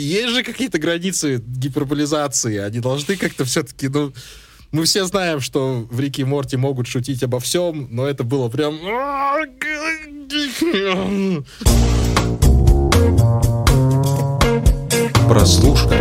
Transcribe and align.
есть 0.00 0.30
же 0.30 0.42
какие-то 0.42 0.78
границы 0.78 1.42
гиперболизации. 1.46 2.56
Они 2.58 2.80
должны 2.80 3.16
как-то 3.16 3.44
все-таки, 3.44 3.88
ну... 3.88 4.12
Мы 4.70 4.84
все 4.84 5.04
знаем, 5.04 5.40
что 5.40 5.86
в 5.90 6.00
Рике 6.00 6.22
и 6.22 6.24
Морти 6.24 6.56
могут 6.56 6.86
шутить 6.86 7.22
обо 7.22 7.40
всем, 7.40 7.88
но 7.90 8.06
это 8.06 8.24
было 8.24 8.48
прям... 8.48 8.78
Прослушка. 15.28 15.94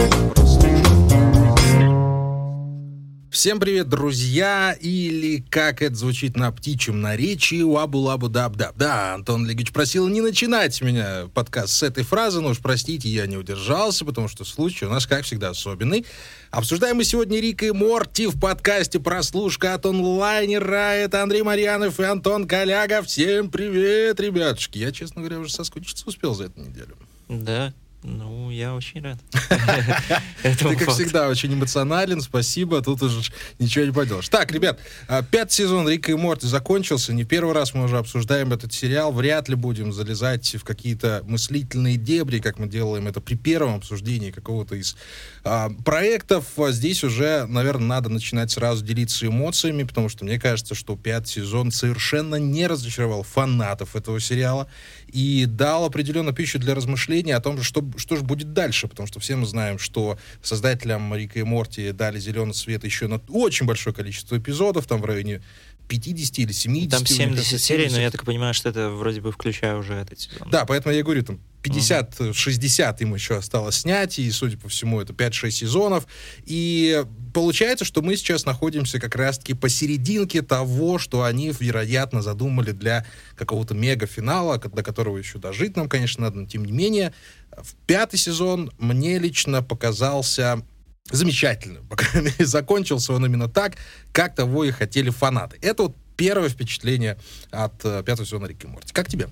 Всем 3.32 3.62
привет, 3.62 3.88
друзья, 3.88 4.76
или 4.78 5.42
как 5.50 5.82
это 5.82 5.96
звучит 5.96 6.36
на 6.36 6.52
птичьем 6.52 7.00
наречии, 7.00 7.62
wubba 7.62 7.95
lubba 7.95 8.28
dub 8.28 8.58
dub 8.58 8.76
Да, 8.76 9.14
Антон 9.14 9.48
Олегович 9.48 9.72
просил 9.72 10.10
не 10.10 10.20
начинать 10.20 10.82
меня 10.82 11.30
подкаст 11.34 11.72
с 11.76 11.82
этой 11.82 12.04
фразы, 12.04 12.42
но 12.42 12.50
уж 12.50 12.60
простите, 12.60 13.08
я 13.08 13.28
не 13.28 13.38
удержался, 13.38 14.04
потому 14.04 14.28
что 14.28 14.44
случай 14.44 14.84
у 14.84 14.90
нас, 14.90 15.08
как 15.08 15.24
всегда, 15.24 15.52
особенный. 15.52 16.06
Обсуждаем 16.50 16.98
мы 16.98 17.06
сегодня 17.06 17.40
Рика 17.40 17.68
и 17.68 17.72
Морти 17.72 18.28
в 18.28 18.38
подкасте 18.38 19.00
«Прослушка» 19.00 19.76
от 19.76 19.86
онлайнера. 19.86 20.92
Это 20.92 21.24
Андрей 21.24 21.44
Марьянов 21.44 22.02
и 22.02 22.04
Антон 22.04 22.46
Коляга. 22.46 23.02
Всем 23.02 23.50
привет, 23.50 24.20
ребятушки. 24.20 24.78
Я, 24.78 24.92
честно 24.92 25.22
говоря, 25.22 25.40
уже 25.40 25.54
соскучиться 25.54 26.04
успел 26.06 26.34
за 26.34 26.48
эту 26.48 26.60
неделю. 26.60 26.98
Да, 27.30 27.74
ну, 28.04 28.50
я 28.50 28.74
очень 28.74 29.02
рад. 29.02 29.20
Ты, 30.44 30.76
как 30.76 30.90
всегда, 30.90 31.28
очень 31.28 31.54
эмоционален, 31.54 32.22
спасибо, 32.22 32.82
тут 32.82 33.04
уже 33.04 33.32
ничего 33.60 33.86
не 33.86 33.92
поделаешь. 33.92 34.28
Так, 34.28 34.52
ребят, 34.52 34.80
а, 35.08 35.22
пятый 35.22 35.54
сезон 35.54 35.88
Рика 35.88 36.12
и 36.12 36.16
Морти 36.16 36.48
закончился, 36.48 37.14
не 37.14 37.26
первый 37.26 37.54
раз 37.54 37.76
мы 37.76 37.84
уже 37.84 38.00
обсуждаем 38.00 38.54
этот 38.54 38.74
сериал, 38.74 39.12
вряд 39.12 39.50
ли 39.50 39.56
будем 39.56 39.94
залезать 39.94 40.56
в 40.56 40.64
какие-то 40.64 41.22
мыслительные 41.28 41.98
дебри, 41.98 42.40
как 42.40 42.58
мы 42.58 42.68
делаем 42.68 43.08
это 43.08 43.22
при 43.22 43.36
первом 43.36 43.76
обсуждении 43.76 44.32
какого-то 44.32 44.76
из 44.76 44.96
а, 45.44 45.70
проектов. 45.86 46.46
Здесь 46.70 47.04
уже, 47.04 47.46
наверное, 47.46 47.88
надо 47.88 48.10
начинать 48.10 48.50
сразу 48.50 48.84
делиться 48.84 49.28
эмоциями, 49.28 49.84
потому 49.84 50.10
что 50.10 50.26
мне 50.26 50.40
кажется, 50.40 50.74
что 50.74 50.98
пятый 50.98 51.28
сезон 51.28 51.72
совершенно 51.72 52.36
не 52.36 52.66
разочаровал 52.66 53.22
фанатов 53.22 53.96
этого 53.96 54.20
сериала 54.20 54.68
и 55.12 55.46
дал 55.46 55.86
определенную 55.86 56.34
пищу 56.34 56.58
для 56.58 56.74
размышления 56.74 57.36
о 57.36 57.42
том, 57.42 57.62
что, 57.62 57.82
что 57.98 58.16
же 58.16 58.24
будет 58.24 58.54
дальше, 58.54 58.88
потому 58.88 59.08
что 59.08 59.20
все 59.20 59.36
мы 59.36 59.46
знаем, 59.46 59.80
что 59.80 60.18
создателям 60.42 61.14
Рика 61.16 61.40
и 61.40 61.44
Морти 61.44 61.92
дали 61.92 62.20
зеленый 62.20 62.54
свет 62.54 62.84
еще 62.84 63.08
на 63.08 63.22
очень 63.30 63.66
большое 63.66 63.96
количество 63.96 64.38
эпизодов, 64.38 64.88
там 64.88 65.02
в 65.02 65.06
районе 65.06 65.42
50 65.88 66.40
или 66.40 66.52
70. 66.52 66.92
Там 66.92 67.06
70 67.06 67.60
серий, 67.60 67.90
но 67.90 68.00
я 68.00 68.12
так 68.12 68.24
понимаю, 68.24 68.54
что 68.54 68.70
это 68.70 68.90
вроде 68.90 69.20
бы 69.22 69.32
включая 69.32 69.76
уже 69.76 69.94
этот 69.94 70.20
сезон. 70.20 70.50
Да, 70.50 70.66
поэтому 70.66 70.96
я 70.96 71.04
говорю, 71.04 71.24
там 71.24 71.40
50-60 71.64 72.98
им 73.00 73.14
еще 73.14 73.38
осталось 73.38 73.78
снять, 73.78 74.20
и, 74.20 74.30
судя 74.32 74.58
по 74.58 74.70
всему, 74.70 75.00
это 75.02 75.14
5-6 75.14 75.52
сезонов. 75.52 76.08
И 76.46 77.04
получается, 77.34 77.86
что 77.86 78.02
мы 78.02 78.16
сейчас 78.16 78.46
находимся 78.46 79.00
как 79.00 79.16
раз-таки 79.16 79.54
посерединке 79.54 80.42
того, 80.42 80.98
что 80.98 81.24
они, 81.24 81.54
вероятно, 81.58 82.22
задумали 82.22 82.72
для 82.72 83.06
какого-то 83.36 83.74
мега-финала, 83.74 84.58
до 84.58 84.84
которого 84.84 85.18
еще 85.18 85.38
дожить 85.38 85.76
нам, 85.76 85.88
конечно, 85.88 86.24
надо, 86.24 86.40
но 86.40 86.48
тем 86.48 86.66
не 86.66 86.72
менее, 86.72 87.14
в 87.58 87.76
пятый 87.86 88.18
сезон 88.18 88.72
мне 88.80 89.20
лично 89.20 89.62
показался 89.62 90.64
замечательным. 91.12 91.86
По 91.90 91.96
крайней 91.96 92.32
мере, 92.32 92.46
закончился 92.46 93.14
он 93.14 93.26
именно 93.26 93.48
так, 93.48 93.76
как 94.12 94.36
того 94.36 94.64
и 94.64 94.72
хотели 94.72 95.10
фанаты. 95.10 95.58
Это 95.62 95.84
вот 95.84 95.98
первое 96.18 96.50
впечатление 96.50 97.18
от 97.52 97.84
э, 97.84 98.04
пятого 98.06 98.26
сезона 98.26 98.46
Рики 98.48 98.66
Морти. 98.66 98.94
Как 98.94 99.08
тебе? 99.08 99.30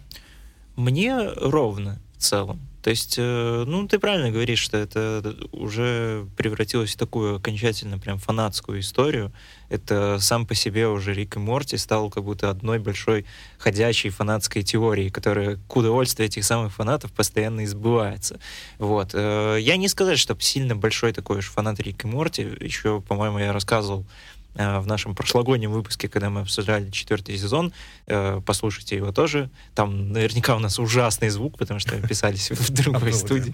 Мне 0.75 1.29
ровно 1.35 1.99
в 2.19 2.21
целом. 2.21 2.59
То 2.81 2.91
есть, 2.91 3.15
э, 3.17 3.63
ну, 3.65 3.87
ты 3.87 3.99
правильно 3.99 4.29
говоришь, 4.29 4.59
что 4.59 4.77
это 4.77 5.35
уже 5.51 6.25
превратилось 6.37 6.93
в 6.93 6.97
такую 6.97 7.35
окончательно 7.35 7.97
прям 7.97 8.17
фанатскую 8.19 8.79
историю. 8.79 9.31
Это 9.69 10.17
сам 10.19 10.45
по 10.45 10.55
себе 10.55 10.87
уже 10.87 11.13
Рик 11.13 11.35
и 11.35 11.39
Морти 11.39 11.77
стал 11.77 12.09
как 12.09 12.23
будто 12.23 12.49
одной 12.49 12.79
большой 12.79 13.25
ходячей 13.57 14.09
фанатской 14.09 14.63
теорией, 14.63 15.09
которая 15.09 15.59
к 15.67 15.75
удовольствию 15.75 16.27
этих 16.27 16.45
самых 16.45 16.73
фанатов 16.73 17.11
постоянно 17.11 17.63
избывается. 17.65 18.39
Вот. 18.77 19.11
Э, 19.13 19.57
я 19.59 19.77
не 19.77 19.87
сказать, 19.87 20.19
что 20.19 20.37
сильно 20.39 20.75
большой 20.75 21.13
такой 21.13 21.39
уж 21.39 21.49
фанат 21.49 21.79
Рик 21.79 22.05
и 22.05 22.07
Морти. 22.07 22.47
Еще, 22.59 23.01
по-моему, 23.01 23.39
я 23.39 23.53
рассказывал 23.53 24.05
в 24.55 24.85
нашем 24.87 25.15
прошлогоднем 25.15 25.71
выпуске, 25.71 26.09
когда 26.09 26.29
мы 26.29 26.41
обсуждали 26.41 26.89
четвертый 26.89 27.37
сезон. 27.37 27.71
Э, 28.07 28.41
послушайте 28.45 28.95
его 28.95 29.11
тоже. 29.11 29.49
Там 29.75 30.11
наверняка 30.11 30.55
у 30.55 30.59
нас 30.59 30.79
ужасный 30.79 31.29
звук, 31.29 31.57
потому 31.57 31.79
что 31.79 31.95
писались 32.01 32.51
в 32.51 32.69
другой 32.83 33.13
студии. 33.13 33.53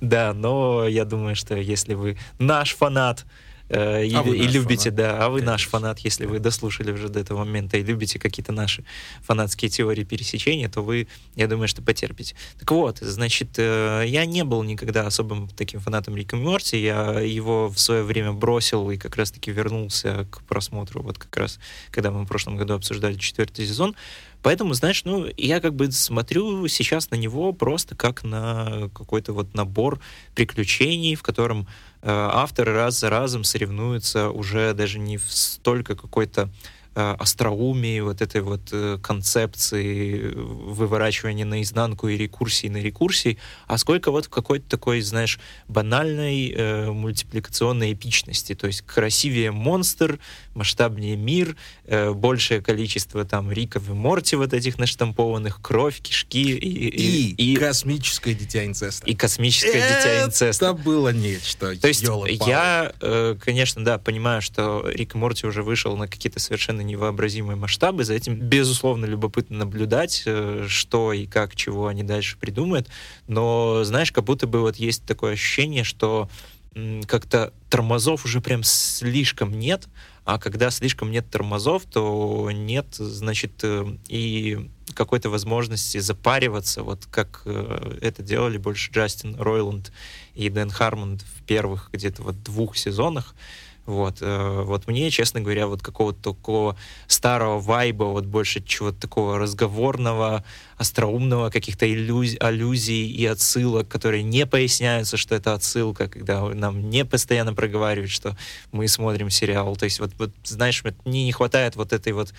Да, 0.00 0.32
но 0.32 0.86
я 0.86 1.04
думаю, 1.04 1.36
что 1.36 1.56
если 1.56 1.94
вы 1.94 2.18
наш 2.38 2.74
фанат, 2.74 3.26
Э, 3.68 4.04
и, 4.04 4.14
а 4.14 4.22
и 4.22 4.46
любите, 4.46 4.90
фанат. 4.90 4.94
да, 4.94 5.24
а 5.24 5.28
вы 5.28 5.38
Конечно. 5.38 5.52
наш 5.52 5.66
фанат, 5.68 5.98
если 6.00 6.26
вы 6.26 6.38
дослушали 6.38 6.92
уже 6.92 7.08
до 7.08 7.20
этого 7.20 7.40
момента 7.40 7.76
и 7.76 7.82
любите 7.82 8.18
какие-то 8.18 8.52
наши 8.52 8.84
фанатские 9.22 9.68
теории 9.68 10.04
пересечения, 10.04 10.68
то 10.68 10.82
вы, 10.82 11.06
я 11.36 11.46
думаю, 11.48 11.68
что 11.68 11.82
потерпите. 11.82 12.34
Так 12.58 12.70
вот, 12.70 12.98
значит, 12.98 13.58
э, 13.58 14.04
я 14.06 14.24
не 14.24 14.44
был 14.44 14.62
никогда 14.62 15.06
особым 15.06 15.48
таким 15.48 15.80
фанатом 15.80 16.16
Рика 16.16 16.36
Морти, 16.36 16.80
я 16.80 17.20
его 17.20 17.68
в 17.68 17.78
свое 17.78 18.02
время 18.02 18.32
бросил 18.32 18.90
и 18.90 18.96
как 18.96 19.16
раз-таки 19.16 19.50
вернулся 19.50 20.26
к 20.30 20.42
просмотру, 20.42 21.02
вот 21.02 21.18
как 21.18 21.36
раз, 21.36 21.58
когда 21.90 22.10
мы 22.10 22.24
в 22.24 22.26
прошлом 22.26 22.56
году 22.56 22.74
обсуждали 22.74 23.16
четвертый 23.16 23.66
сезон, 23.66 23.94
Поэтому, 24.42 24.74
знаешь, 24.74 25.04
ну, 25.04 25.26
я 25.36 25.60
как 25.60 25.74
бы 25.74 25.90
смотрю 25.90 26.66
сейчас 26.68 27.10
на 27.10 27.16
него 27.16 27.52
просто 27.52 27.96
как 27.96 28.22
на 28.22 28.88
какой-то 28.94 29.32
вот 29.32 29.54
набор 29.54 30.00
приключений, 30.34 31.14
в 31.14 31.22
котором 31.22 31.66
э, 32.02 32.10
авторы 32.10 32.72
раз 32.72 32.98
за 32.98 33.10
разом 33.10 33.44
соревнуются 33.44 34.30
уже 34.30 34.74
даже 34.74 34.98
не 34.98 35.16
в 35.16 35.30
столько 35.30 35.96
какой-то 35.96 36.50
остроумии, 36.98 38.00
вот 38.00 38.20
этой 38.20 38.40
вот 38.40 38.60
э, 38.72 38.98
концепции 39.02 40.32
выворачивания 40.34 41.44
наизнанку 41.44 42.08
и 42.08 42.16
рекурсии 42.16 42.68
на 42.68 42.78
рекурсии, 42.78 43.38
а 43.66 43.78
сколько 43.78 44.10
вот 44.10 44.28
какой-то 44.28 44.68
такой, 44.68 45.00
знаешь, 45.00 45.38
банальной 45.68 46.50
э, 46.50 46.90
мультипликационной 46.90 47.92
эпичности. 47.92 48.54
То 48.54 48.66
есть 48.66 48.82
красивее 48.82 49.50
монстр, 49.50 50.18
масштабнее 50.54 51.16
мир, 51.16 51.56
э, 51.84 52.12
большее 52.12 52.60
количество 52.60 53.24
там 53.24 53.52
Риков 53.52 53.88
и 53.88 53.92
Морти 53.92 54.36
вот 54.36 54.52
этих 54.52 54.78
наштампованных, 54.78 55.60
кровь, 55.62 56.00
кишки 56.00 56.56
и... 56.56 56.88
И, 56.88 57.34
и, 57.36 57.52
и 57.52 57.56
космическое 57.56 58.34
дитя 58.34 58.64
инцеста. 58.64 59.06
И 59.06 59.14
космическое 59.14 59.72
дитя 59.72 60.24
инцеста. 60.24 60.66
Это 60.66 60.74
было 60.74 61.10
нечто. 61.10 61.78
То 61.78 61.88
есть 61.88 62.02
я, 62.46 62.92
э, 63.00 63.36
конечно, 63.40 63.84
да, 63.84 63.98
понимаю, 63.98 64.42
что 64.42 64.84
Рик 64.88 65.14
и 65.14 65.18
Морти 65.18 65.46
уже 65.46 65.62
вышел 65.62 65.96
на 65.96 66.08
какие-то 66.08 66.40
совершенно 66.40 66.80
невообразимые 66.88 67.56
масштабы. 67.56 68.04
За 68.04 68.14
этим, 68.14 68.36
безусловно, 68.36 69.04
любопытно 69.04 69.58
наблюдать, 69.58 70.22
э, 70.26 70.66
что 70.68 71.12
и 71.12 71.26
как, 71.26 71.54
чего 71.54 71.86
они 71.86 72.02
дальше 72.02 72.36
придумают. 72.38 72.88
Но, 73.26 73.84
знаешь, 73.84 74.12
как 74.12 74.24
будто 74.24 74.46
бы 74.46 74.60
вот 74.60 74.76
есть 74.76 75.04
такое 75.04 75.34
ощущение, 75.34 75.84
что 75.84 76.28
как-то 77.06 77.52
тормозов 77.70 78.24
уже 78.24 78.40
прям 78.40 78.62
слишком 78.62 79.58
нет, 79.58 79.88
а 80.24 80.38
когда 80.38 80.70
слишком 80.70 81.10
нет 81.10 81.30
тормозов, 81.30 81.84
то 81.84 82.50
нет, 82.52 82.86
значит, 82.94 83.52
э, 83.62 83.96
и 84.08 84.68
какой-то 84.94 85.30
возможности 85.30 85.98
запариваться, 85.98 86.82
вот 86.82 87.06
как 87.10 87.42
э, 87.46 87.98
это 88.02 88.22
делали 88.22 88.58
больше 88.58 88.92
Джастин 88.92 89.36
Ройланд 89.40 89.92
и 90.34 90.48
Дэн 90.50 90.70
Хармонд 90.70 91.22
в 91.22 91.42
первых 91.44 91.90
где-то 91.92 92.22
вот 92.22 92.42
двух 92.42 92.76
сезонах. 92.76 93.34
Вот, 93.88 94.18
э, 94.20 94.62
вот 94.66 94.86
мне, 94.86 95.10
честно 95.10 95.40
говоря, 95.40 95.66
вот 95.66 95.80
какого-то 95.80 96.34
такого 96.34 96.76
старого 97.06 97.58
вайба, 97.58 98.04
вот 98.04 98.26
больше 98.26 98.62
чего-то 98.62 99.00
такого 99.00 99.38
разговорного, 99.38 100.44
остроумного, 100.76 101.48
каких-то 101.48 101.90
иллюзий, 101.90 102.36
аллюзий 102.36 103.06
и 103.10 103.24
отсылок, 103.24 103.88
которые 103.88 104.24
не 104.24 104.44
поясняются, 104.44 105.16
что 105.16 105.34
это 105.34 105.54
отсылка, 105.54 106.06
когда 106.06 106.46
нам 106.50 106.90
не 106.90 107.06
постоянно 107.06 107.54
проговаривают, 107.54 108.10
что 108.10 108.36
мы 108.72 108.88
смотрим 108.88 109.30
сериал. 109.30 109.74
То 109.74 109.84
есть 109.84 110.00
вот, 110.00 110.10
вот 110.18 110.32
знаешь, 110.44 110.84
мне 111.06 111.24
не 111.24 111.32
хватает 111.32 111.74
вот 111.74 111.94
этой 111.94 112.12
вот 112.12 112.34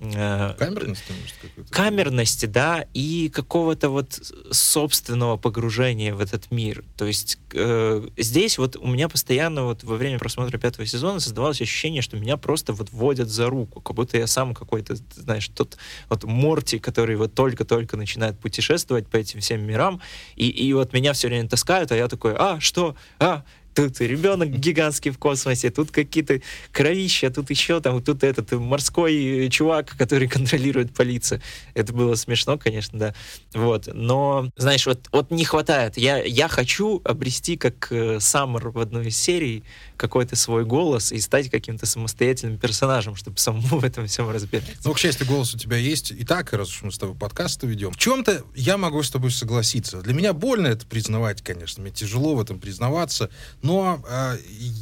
Э, 0.00 0.54
камерности, 0.58 1.12
может, 1.12 1.36
какой-то? 1.40 1.72
Камерности, 1.72 2.46
да, 2.46 2.86
и 2.94 3.30
какого-то 3.32 3.90
вот 3.90 4.20
собственного 4.50 5.36
погружения 5.36 6.14
в 6.14 6.20
этот 6.20 6.50
мир. 6.50 6.84
То 6.96 7.06
есть 7.06 7.38
э, 7.52 8.08
здесь 8.16 8.58
вот 8.58 8.76
у 8.76 8.86
меня 8.88 9.08
постоянно 9.08 9.64
вот 9.64 9.84
во 9.84 9.96
время 9.96 10.18
просмотра 10.18 10.58
пятого 10.58 10.84
сезона 10.84 11.20
создавалось 11.20 11.60
ощущение, 11.60 12.02
что 12.02 12.16
меня 12.16 12.36
просто 12.36 12.72
вот 12.72 12.90
водят 12.90 13.28
за 13.28 13.48
руку, 13.48 13.80
как 13.80 13.94
будто 13.94 14.18
я 14.18 14.26
сам 14.26 14.54
какой-то, 14.54 14.96
знаешь, 15.14 15.48
тот 15.48 15.78
вот 16.08 16.24
Морти, 16.24 16.78
который 16.78 17.16
вот 17.16 17.34
только-только 17.34 17.96
начинает 17.96 18.38
путешествовать 18.38 19.06
по 19.06 19.16
этим 19.16 19.40
всем 19.40 19.64
мирам, 19.64 20.00
и, 20.34 20.48
и 20.48 20.72
вот 20.72 20.92
меня 20.92 21.12
все 21.12 21.28
время 21.28 21.48
таскают, 21.48 21.92
а 21.92 21.96
я 21.96 22.08
такой, 22.08 22.34
а, 22.36 22.58
что, 22.58 22.96
а, 23.20 23.44
тут 23.74 24.00
ребенок 24.00 24.50
гигантский 24.50 25.10
в 25.10 25.18
космосе, 25.18 25.70
тут 25.70 25.90
какие-то 25.90 26.40
кровища, 26.72 27.30
тут 27.30 27.50
еще 27.50 27.80
там, 27.80 28.02
тут 28.02 28.24
этот 28.24 28.52
морской 28.52 29.48
чувак, 29.50 29.96
который 29.96 30.28
контролирует 30.34 30.94
полицию. 30.94 31.40
Это 31.74 31.92
было 31.92 32.14
смешно, 32.14 32.58
конечно, 32.58 32.98
да. 32.98 33.14
Вот. 33.52 33.88
Но, 33.92 34.48
знаешь, 34.56 34.86
вот, 34.86 35.08
вот 35.12 35.30
не 35.30 35.44
хватает. 35.44 35.96
Я, 35.96 36.22
я 36.22 36.48
хочу 36.48 37.00
обрести, 37.04 37.56
как 37.56 37.88
э, 37.90 38.20
Саммер 38.20 38.70
в 38.70 38.78
одной 38.78 39.08
из 39.08 39.16
серий, 39.16 39.64
какой-то 39.96 40.36
свой 40.36 40.64
голос 40.64 41.12
и 41.12 41.20
стать 41.20 41.50
каким-то 41.50 41.86
самостоятельным 41.86 42.58
персонажем, 42.58 43.16
чтобы 43.16 43.38
самому 43.38 43.66
в 43.80 43.84
этом 43.84 44.06
всем 44.06 44.30
разбираться. 44.30 44.80
Ну, 44.84 44.92
к 44.92 44.98
счастью, 44.98 45.26
голос 45.26 45.54
у 45.54 45.58
тебя 45.58 45.76
есть 45.76 46.10
и 46.10 46.24
так, 46.24 46.52
раз 46.52 46.68
уж 46.68 46.82
мы 46.82 46.92
с 46.92 46.98
тобой 46.98 47.16
подкасты 47.16 47.66
ведем. 47.66 47.92
В 47.92 47.96
чем-то 47.96 48.44
я 48.54 48.76
могу 48.76 49.02
с 49.02 49.10
тобой 49.10 49.30
согласиться. 49.30 50.02
Для 50.02 50.14
меня 50.14 50.32
больно 50.32 50.68
это 50.68 50.86
признавать, 50.86 51.42
конечно, 51.42 51.82
мне 51.82 51.92
тяжело 51.92 52.34
в 52.34 52.40
этом 52.40 52.58
признаваться, 52.58 53.30
но 53.62 54.02
э, 54.08 54.38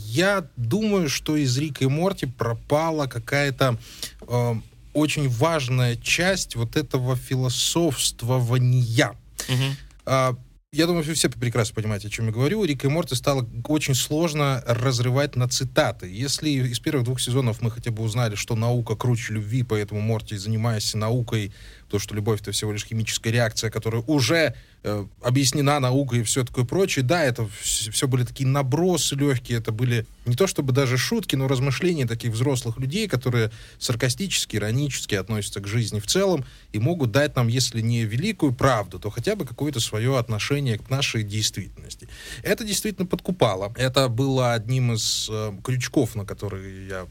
я 0.07 0.49
думаю, 0.57 1.09
что 1.09 1.37
из 1.37 1.57
Рика 1.59 1.85
и 1.85 1.89
Морти 1.89 2.27
пропала 2.27 3.07
какая-то 3.07 3.79
э, 4.27 4.55
очень 4.93 5.29
важная 5.29 5.97
часть 5.97 6.57
вот 6.57 6.77
этого 6.77 7.17
философствования. 7.17 9.17
Угу. 9.49 9.77
Э, 10.07 10.35
я 10.75 10.87
думаю, 10.87 11.05
вы 11.05 11.13
все 11.13 11.29
прекрасно 11.29 11.75
понимаете, 11.75 12.09
о 12.09 12.11
чем 12.11 12.27
я 12.27 12.33
говорю. 12.33 12.65
Рик 12.65 12.87
и 12.87 12.89
Морти 12.89 13.15
стало 13.15 13.47
очень 13.69 13.95
сложно 13.95 14.65
разрывать 14.67 15.37
на 15.37 15.47
цитаты. 15.47 16.11
Если 16.11 16.49
из 16.49 16.81
первых 16.81 17.05
двух 17.05 17.21
сезонов 17.21 17.61
мы 17.61 17.71
хотя 17.71 17.91
бы 17.91 18.03
узнали, 18.03 18.37
что 18.37 18.57
наука 18.57 18.97
круче 18.97 19.35
любви, 19.35 19.65
поэтому 19.65 20.01
Морти, 20.01 20.35
занимаясь 20.37 20.95
наукой, 20.95 21.53
то, 21.93 21.99
что 21.99 22.15
любовь 22.15 22.41
это 22.41 22.53
всего 22.53 22.73
лишь 22.73 22.87
химическая 22.87 23.31
реакция, 23.31 23.71
которая 23.71 24.03
уже 24.07 24.55
э, 24.83 25.07
объяснена 25.21 25.79
наукой 25.79 26.21
и 26.21 26.23
все 26.23 26.43
такое 26.43 26.65
прочее. 26.65 27.05
Да, 27.05 27.23
это 27.23 27.47
все 27.61 28.09
были 28.09 28.25
такие 28.25 28.49
набросы 28.49 29.15
легкие, 29.15 29.59
это 29.59 29.73
были 29.73 30.07
не 30.25 30.35
то 30.35 30.47
чтобы 30.47 30.73
даже 30.73 30.97
шутки, 30.97 31.37
но 31.37 31.49
размышления 31.49 32.07
таких 32.07 32.33
взрослых 32.33 32.79
людей, 32.79 33.09
которые 33.09 33.51
саркастически, 33.79 34.57
иронически 34.57 35.15
относятся 35.15 35.61
к 35.61 35.67
жизни 35.67 36.01
в 36.01 36.07
целом 36.07 36.47
и 36.73 36.79
могут 36.79 37.13
дать 37.13 37.37
нам, 37.37 37.49
если 37.49 37.83
не 37.83 38.05
великую 38.05 38.53
правду, 38.53 38.99
то 38.99 39.11
хотя 39.11 39.37
бы 39.37 39.45
какое-то 39.45 39.79
свое 39.79 40.19
отношение 40.19 40.79
к 40.79 40.89
нашей 40.89 41.25
действительности. 41.25 42.09
Это 42.43 42.65
действительно 42.65 43.07
подкупало. 43.07 43.75
Это 43.77 44.09
было 44.09 44.55
одним 44.55 44.95
из 44.95 45.29
э, 45.31 45.53
крючков, 45.63 46.15
на 46.15 46.25
которые 46.25 46.89
я 46.89 47.07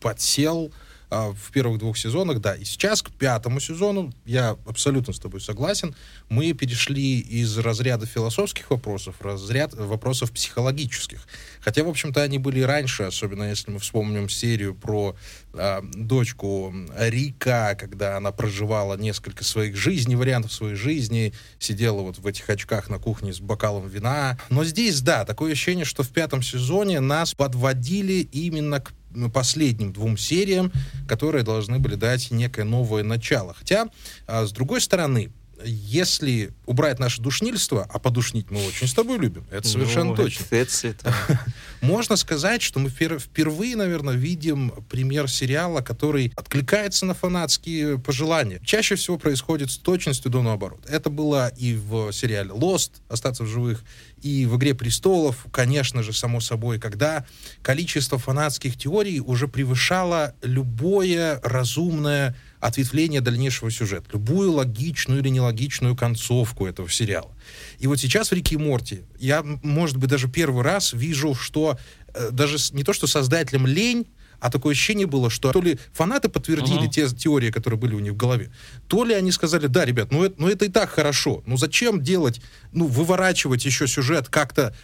подсел, 0.00 0.70
а, 1.10 1.32
в 1.32 1.50
первых 1.50 1.78
двух 1.78 1.98
сезонах, 1.98 2.40
да. 2.40 2.54
И 2.54 2.64
сейчас 2.64 3.02
к 3.02 3.10
пятому 3.10 3.58
сезону, 3.58 4.12
я 4.24 4.56
абсолютно 4.66 5.12
с 5.12 5.18
тобой 5.18 5.40
согласен, 5.40 5.94
мы 6.28 6.52
перешли 6.52 7.18
из 7.18 7.58
разряда 7.58 8.06
философских 8.06 8.70
вопросов 8.70 9.16
в 9.18 9.24
разряд 9.24 9.74
вопросов 9.74 10.30
психологических. 10.30 11.26
Хотя, 11.60 11.82
в 11.82 11.88
общем-то, 11.88 12.22
они 12.22 12.38
были 12.38 12.60
раньше, 12.60 13.02
особенно 13.02 13.44
если 13.44 13.72
мы 13.72 13.80
вспомним 13.80 14.28
серию 14.28 14.74
про 14.74 15.16
э, 15.52 15.80
дочку 15.94 16.72
Рика, 16.96 17.76
когда 17.78 18.16
она 18.16 18.30
проживала 18.30 18.96
несколько 18.96 19.42
своих 19.42 19.76
жизней, 19.76 20.14
вариантов 20.14 20.52
своей 20.52 20.76
жизни, 20.76 21.32
сидела 21.58 22.02
вот 22.02 22.18
в 22.18 22.26
этих 22.26 22.48
очках 22.48 22.88
на 22.88 22.98
кухне 22.98 23.32
с 23.32 23.40
бокалом 23.40 23.88
вина. 23.88 24.38
Но 24.48 24.64
здесь, 24.64 25.00
да, 25.00 25.24
такое 25.24 25.52
ощущение, 25.52 25.84
что 25.84 26.02
в 26.02 26.10
пятом 26.10 26.40
сезоне 26.42 27.00
нас 27.00 27.34
подводили 27.34 28.28
именно 28.32 28.80
к 28.80 28.92
последним 29.32 29.92
двум 29.92 30.16
сериям, 30.16 30.72
которые 31.08 31.44
должны 31.44 31.78
были 31.78 31.94
дать 31.94 32.30
некое 32.30 32.64
новое 32.64 33.02
начало. 33.02 33.54
Хотя, 33.54 33.88
а, 34.26 34.46
с 34.46 34.52
другой 34.52 34.80
стороны, 34.80 35.30
если 35.64 36.50
убрать 36.66 36.98
наше 36.98 37.20
душнильство, 37.20 37.88
а 37.90 37.98
подушнить 37.98 38.50
мы 38.50 38.66
очень 38.66 38.86
с 38.86 38.94
тобой 38.94 39.18
любим, 39.18 39.44
это 39.50 39.66
совершенно 39.68 40.10
ну, 40.10 40.16
точно. 40.16 40.44
Это, 40.50 40.88
это... 40.88 41.14
Можно 41.80 42.16
сказать, 42.16 42.62
что 42.62 42.78
мы 42.78 42.90
впервые, 42.90 43.76
наверное, 43.76 44.14
видим 44.14 44.72
пример 44.88 45.28
сериала, 45.28 45.80
который 45.80 46.32
откликается 46.36 47.06
на 47.06 47.14
фанатские 47.14 47.98
пожелания. 47.98 48.60
Чаще 48.64 48.94
всего 48.94 49.18
происходит 49.18 49.70
с 49.70 49.78
точностью 49.78 50.30
до 50.30 50.42
наоборот. 50.42 50.80
Это 50.88 51.10
было 51.10 51.48
и 51.48 51.74
в 51.74 52.12
сериале 52.12 52.50
Lost, 52.50 52.92
Остаться 53.08 53.44
в 53.44 53.46
живых, 53.46 53.82
и 54.22 54.46
в 54.46 54.56
«Игре 54.56 54.74
престолов», 54.74 55.46
конечно 55.50 56.02
же, 56.02 56.12
само 56.12 56.40
собой, 56.40 56.78
когда 56.78 57.24
количество 57.62 58.18
фанатских 58.18 58.76
теорий 58.76 59.20
уже 59.20 59.48
превышало 59.48 60.34
любое 60.42 61.40
разумное 61.42 62.36
ответвление 62.60 63.20
дальнейшего 63.20 63.70
сюжета, 63.70 64.06
любую 64.12 64.52
логичную 64.52 65.20
или 65.20 65.30
нелогичную 65.30 65.96
концовку 65.96 66.66
этого 66.66 66.88
сериала. 66.90 67.34
И 67.78 67.86
вот 67.86 67.98
сейчас 67.98 68.30
в 68.30 68.34
«Рике 68.34 68.56
и 68.56 68.58
Морти» 68.58 69.00
я, 69.18 69.42
может 69.42 69.96
быть, 69.96 70.10
даже 70.10 70.28
первый 70.28 70.62
раз 70.62 70.92
вижу, 70.92 71.34
что 71.34 71.78
э, 72.12 72.30
даже 72.30 72.58
не 72.72 72.84
то, 72.84 72.92
что 72.92 73.06
создателям 73.06 73.66
лень, 73.66 74.06
а 74.40 74.50
такое 74.50 74.72
ощущение 74.72 75.06
было, 75.06 75.30
что 75.30 75.52
то 75.52 75.60
ли 75.60 75.78
фанаты 75.92 76.28
подтвердили 76.28 76.88
uh-huh. 76.88 76.90
те 76.90 77.08
теории, 77.08 77.50
которые 77.50 77.78
были 77.78 77.94
у 77.94 77.98
них 77.98 78.12
в 78.12 78.16
голове, 78.16 78.50
то 78.88 79.04
ли 79.04 79.14
они 79.14 79.32
сказали, 79.32 79.66
да, 79.66 79.84
ребят, 79.84 80.10
ну 80.10 80.24
это, 80.24 80.34
ну 80.38 80.48
это 80.48 80.64
и 80.64 80.68
так 80.68 80.90
хорошо, 80.90 81.42
ну 81.46 81.56
зачем 81.58 82.02
делать, 82.02 82.40
ну 82.72 82.86
выворачивать 82.86 83.64
еще 83.66 83.86
сюжет 83.86 84.28
как-то 84.28 84.74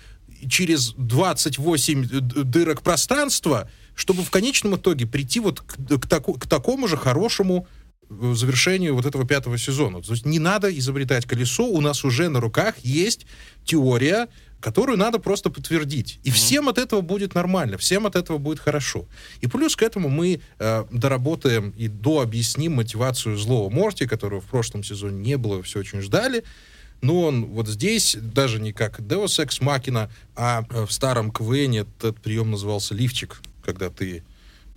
через 0.49 0.93
28 0.93 2.07
дырок 2.07 2.83
пространства, 2.83 3.71
чтобы 3.97 4.23
в 4.23 4.31
конечном 4.31 4.77
итоге 4.77 5.07
прийти 5.07 5.41
вот 5.41 5.61
к, 5.61 5.99
к, 5.99 6.07
таку, 6.07 6.35
к 6.35 6.47
такому 6.47 6.87
же 6.87 6.97
хорошему 6.97 7.67
э, 8.09 8.35
завершению 8.37 8.95
вот 8.95 9.07
этого 9.07 9.27
пятого 9.27 9.59
сезона. 9.59 10.01
То 10.03 10.13
есть 10.13 10.25
не 10.25 10.39
надо 10.39 10.71
изобретать 10.79 11.27
колесо, 11.27 11.67
у 11.67 11.81
нас 11.81 12.05
уже 12.05 12.29
на 12.29 12.41
руках 12.41 12.77
есть 12.79 13.27
теория, 13.65 14.29
которую 14.61 14.99
надо 14.99 15.19
просто 15.19 15.51
подтвердить. 15.51 16.21
И 16.23 16.29
mm-hmm. 16.29 16.33
всем 16.33 16.69
от 16.69 16.79
этого 16.79 17.01
будет 17.01 17.35
нормально, 17.35 17.79
всем 17.79 18.07
от 18.07 18.17
этого 18.17 18.39
будет 18.39 18.61
хорошо. 18.61 19.07
И 19.41 19.47
плюс 19.47 19.75
к 19.77 19.83
этому 19.83 20.09
мы 20.09 20.41
э, 20.59 20.85
доработаем 20.91 21.71
и 21.71 21.89
дообъясним 21.89 22.75
мотивацию 22.75 23.37
злого 23.37 23.71
Морти, 23.71 24.07
которого 24.07 24.41
в 24.41 24.47
прошлом 24.47 24.85
сезоне 24.85 25.19
не 25.23 25.37
было, 25.37 25.63
все 25.63 25.81
очень 25.81 26.01
ждали. 26.01 26.45
Но 27.03 27.23
он 27.23 27.47
вот 27.47 27.69
здесь 27.69 28.17
даже 28.21 28.59
не 28.59 28.73
как 28.73 29.01
Deus 29.01 29.45
Ex 29.45 29.61
Machina, 29.61 30.11
а 30.35 30.65
э, 30.71 30.85
в 30.87 30.93
старом 30.93 31.31
КВН 31.31 31.75
этот 31.75 32.21
прием 32.21 32.51
назывался 32.51 32.95
лифчик, 32.95 33.41
когда 33.67 33.91
ты 33.91 34.23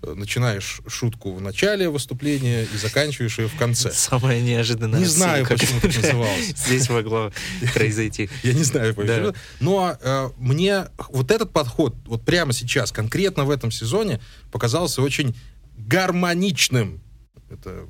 Э, 0.01 0.13
начинаешь 0.13 0.81
шутку 0.87 1.33
в 1.33 1.41
начале 1.41 1.89
выступления 1.89 2.63
и 2.63 2.77
заканчиваешь 2.77 3.37
ее 3.37 3.47
в 3.47 3.57
конце. 3.57 3.91
Самое 3.91 4.41
неожиданное. 4.41 4.99
Не 4.99 5.05
знаю, 5.05 5.45
почему 5.45 5.81
так 5.81 5.95
называлось. 5.95 6.53
Здесь 6.55 6.89
могло 6.89 7.31
произойти. 7.73 8.29
Я 8.43 8.53
не 8.53 8.63
знаю, 8.63 8.95
почему. 8.95 9.33
Но 9.59 9.97
э, 9.99 10.29
мне 10.37 10.85
вот 11.09 11.31
этот 11.31 11.51
подход, 11.51 11.95
вот 12.05 12.23
прямо 12.23 12.53
сейчас, 12.53 12.91
конкретно 12.91 13.43
в 13.43 13.49
этом 13.49 13.71
сезоне, 13.71 14.21
показался 14.51 15.01
очень 15.01 15.35
гармоничным. 15.77 17.01
Это 17.49 17.87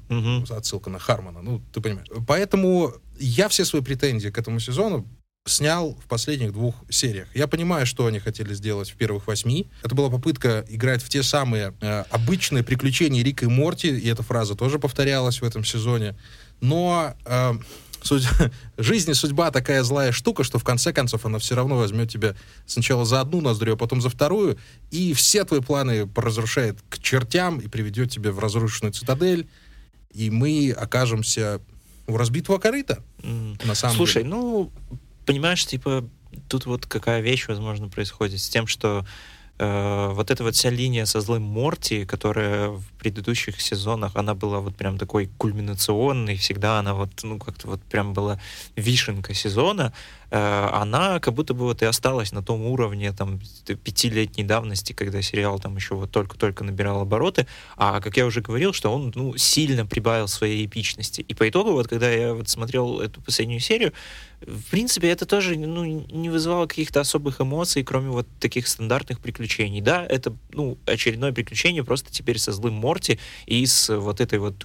отсылка 0.50 0.90
на 0.90 1.00
Хармона, 1.00 1.42
ну, 1.42 1.62
ты 1.74 1.82
понимаешь. 1.82 2.08
Поэтому 2.26 2.94
я 3.20 3.50
все 3.50 3.66
свои 3.66 3.82
претензии 3.82 4.30
к 4.30 4.38
этому 4.38 4.60
сезону 4.60 5.06
снял 5.46 5.96
в 5.96 6.08
последних 6.08 6.54
двух 6.54 6.76
сериях. 6.90 7.28
Я 7.34 7.48
понимаю, 7.48 7.86
что 7.86 8.06
они 8.06 8.20
хотели 8.20 8.54
сделать 8.54 8.90
в 8.90 8.96
первых 8.96 9.28
восьми. 9.28 9.68
Это 9.84 9.96
была 9.96 10.10
попытка 10.10 10.66
играть 10.70 11.02
в 11.02 11.10
те 11.10 11.24
самые 11.24 11.74
э, 11.82 12.04
обычные 12.12 12.64
приключения 12.64 13.24
Рика 13.24 13.46
и 13.46 13.48
Морти, 13.48 13.88
и 13.88 14.08
эта 14.08 14.24
фраза 14.24 14.56
тоже 14.56 14.80
повторялась 14.80 15.42
в 15.42 15.44
этом 15.44 15.64
сезоне. 15.64 16.16
Но 16.62 17.16
э, 17.26 17.54
судь... 18.02 18.28
жизнь 18.78 19.12
и 19.12 19.14
судьба 19.14 19.52
такая 19.52 19.84
злая 19.84 20.12
штука, 20.12 20.44
что 20.44 20.60
в 20.60 20.64
конце 20.64 20.94
концов 20.94 21.26
она 21.26 21.40
все 21.40 21.56
равно 21.56 21.78
возьмет 21.78 22.10
тебя 22.10 22.36
сначала 22.66 23.06
за 23.06 23.22
одну 23.22 23.42
ноздрю, 23.42 23.74
а 23.74 23.78
потом 23.78 24.02
за 24.02 24.10
вторую, 24.10 24.58
и 24.92 25.14
все 25.14 25.44
твои 25.46 25.62
планы 25.62 26.08
поразрушает 26.08 26.78
к 26.90 27.00
чертям 27.00 27.60
и 27.60 27.68
приведет 27.68 28.12
тебя 28.12 28.32
в 28.32 28.40
разрушенную 28.40 28.94
цитадель, 28.94 29.48
и 30.14 30.30
мы 30.30 30.72
окажемся 30.72 31.62
у 32.08 32.18
разбитого 32.18 32.58
корыта, 32.58 33.04
mm. 33.20 33.66
на 33.66 33.76
самом 33.76 33.96
Слушай, 33.96 34.24
деле. 34.24 34.36
ну, 34.36 34.72
понимаешь, 35.30 35.64
типа, 35.64 36.10
тут 36.48 36.66
вот 36.66 36.88
какая 36.88 37.22
вещь, 37.22 37.48
возможно, 37.48 37.88
происходит 37.88 38.40
с 38.40 38.50
тем, 38.50 38.66
что 38.66 39.06
э, 39.60 40.10
вот 40.12 40.32
эта 40.32 40.44
вот 40.44 40.56
вся 40.56 40.72
линия 40.72 41.06
со 41.06 41.22
злым 41.22 41.44
Морти, 41.44 42.04
которая 42.04 42.70
в 42.70 42.84
предыдущих 42.98 43.62
сезонах, 43.62 44.16
она 44.16 44.34
была 44.34 44.60
вот 44.60 44.76
прям 44.76 44.98
такой 44.98 45.30
кульминационной, 45.38 46.36
всегда 46.36 46.80
она 46.80 46.96
вот, 46.96 47.12
ну, 47.22 47.38
как-то 47.38 47.68
вот 47.68 47.80
прям 47.84 48.14
была 48.14 48.40
вишенка 48.76 49.36
сезона, 49.36 49.94
Э, 50.32 50.70
она 50.74 51.20
как 51.20 51.34
будто 51.34 51.54
бы 51.54 51.66
вот 51.66 51.82
и 51.82 51.86
осталась 51.86 52.32
на 52.32 52.44
том 52.44 52.66
уровне 52.66 53.12
там 53.14 53.40
пятилетней 53.66 54.44
давности, 54.44 54.94
когда 54.94 55.22
сериал 55.22 55.60
там 55.60 55.76
еще 55.76 55.96
вот 55.96 56.12
только-только 56.12 56.64
набирал 56.64 57.02
обороты, 57.02 57.48
а 57.78 58.00
как 58.00 58.18
я 58.18 58.26
уже 58.26 58.42
говорил, 58.42 58.74
что 58.74 58.94
он 58.94 59.12
ну, 59.16 59.36
сильно 59.38 59.86
прибавил 59.86 60.28
своей 60.28 60.66
эпичности. 60.66 61.22
И 61.22 61.34
по 61.34 61.50
итогу, 61.50 61.72
вот 61.72 61.88
когда 61.88 62.10
я 62.12 62.34
вот 62.34 62.48
смотрел 62.48 63.00
эту 63.00 63.22
последнюю 63.22 63.60
серию, 63.60 63.94
в 64.42 64.72
принципе, 64.72 65.10
это 65.10 65.26
тоже 65.26 65.58
ну, 65.58 65.84
не 65.84 66.30
вызывало 66.30 66.66
каких-то 66.66 67.02
особых 67.02 67.42
эмоций, 67.42 67.84
кроме 67.84 68.10
вот 68.10 68.28
таких 68.40 68.68
стандартных 68.68 69.20
приключений. 69.20 69.82
Да, 69.82 70.06
это 70.06 70.34
ну, 70.52 70.78
очередное 70.86 71.32
приключение 71.32 71.84
просто 71.84 72.12
теперь 72.12 72.40
со 72.40 72.52
злым 72.52 72.74
Морти 72.76 73.20
и 73.46 73.66
с 73.66 73.96
вот 73.96 74.22
этой 74.22 74.40
вот 74.40 74.56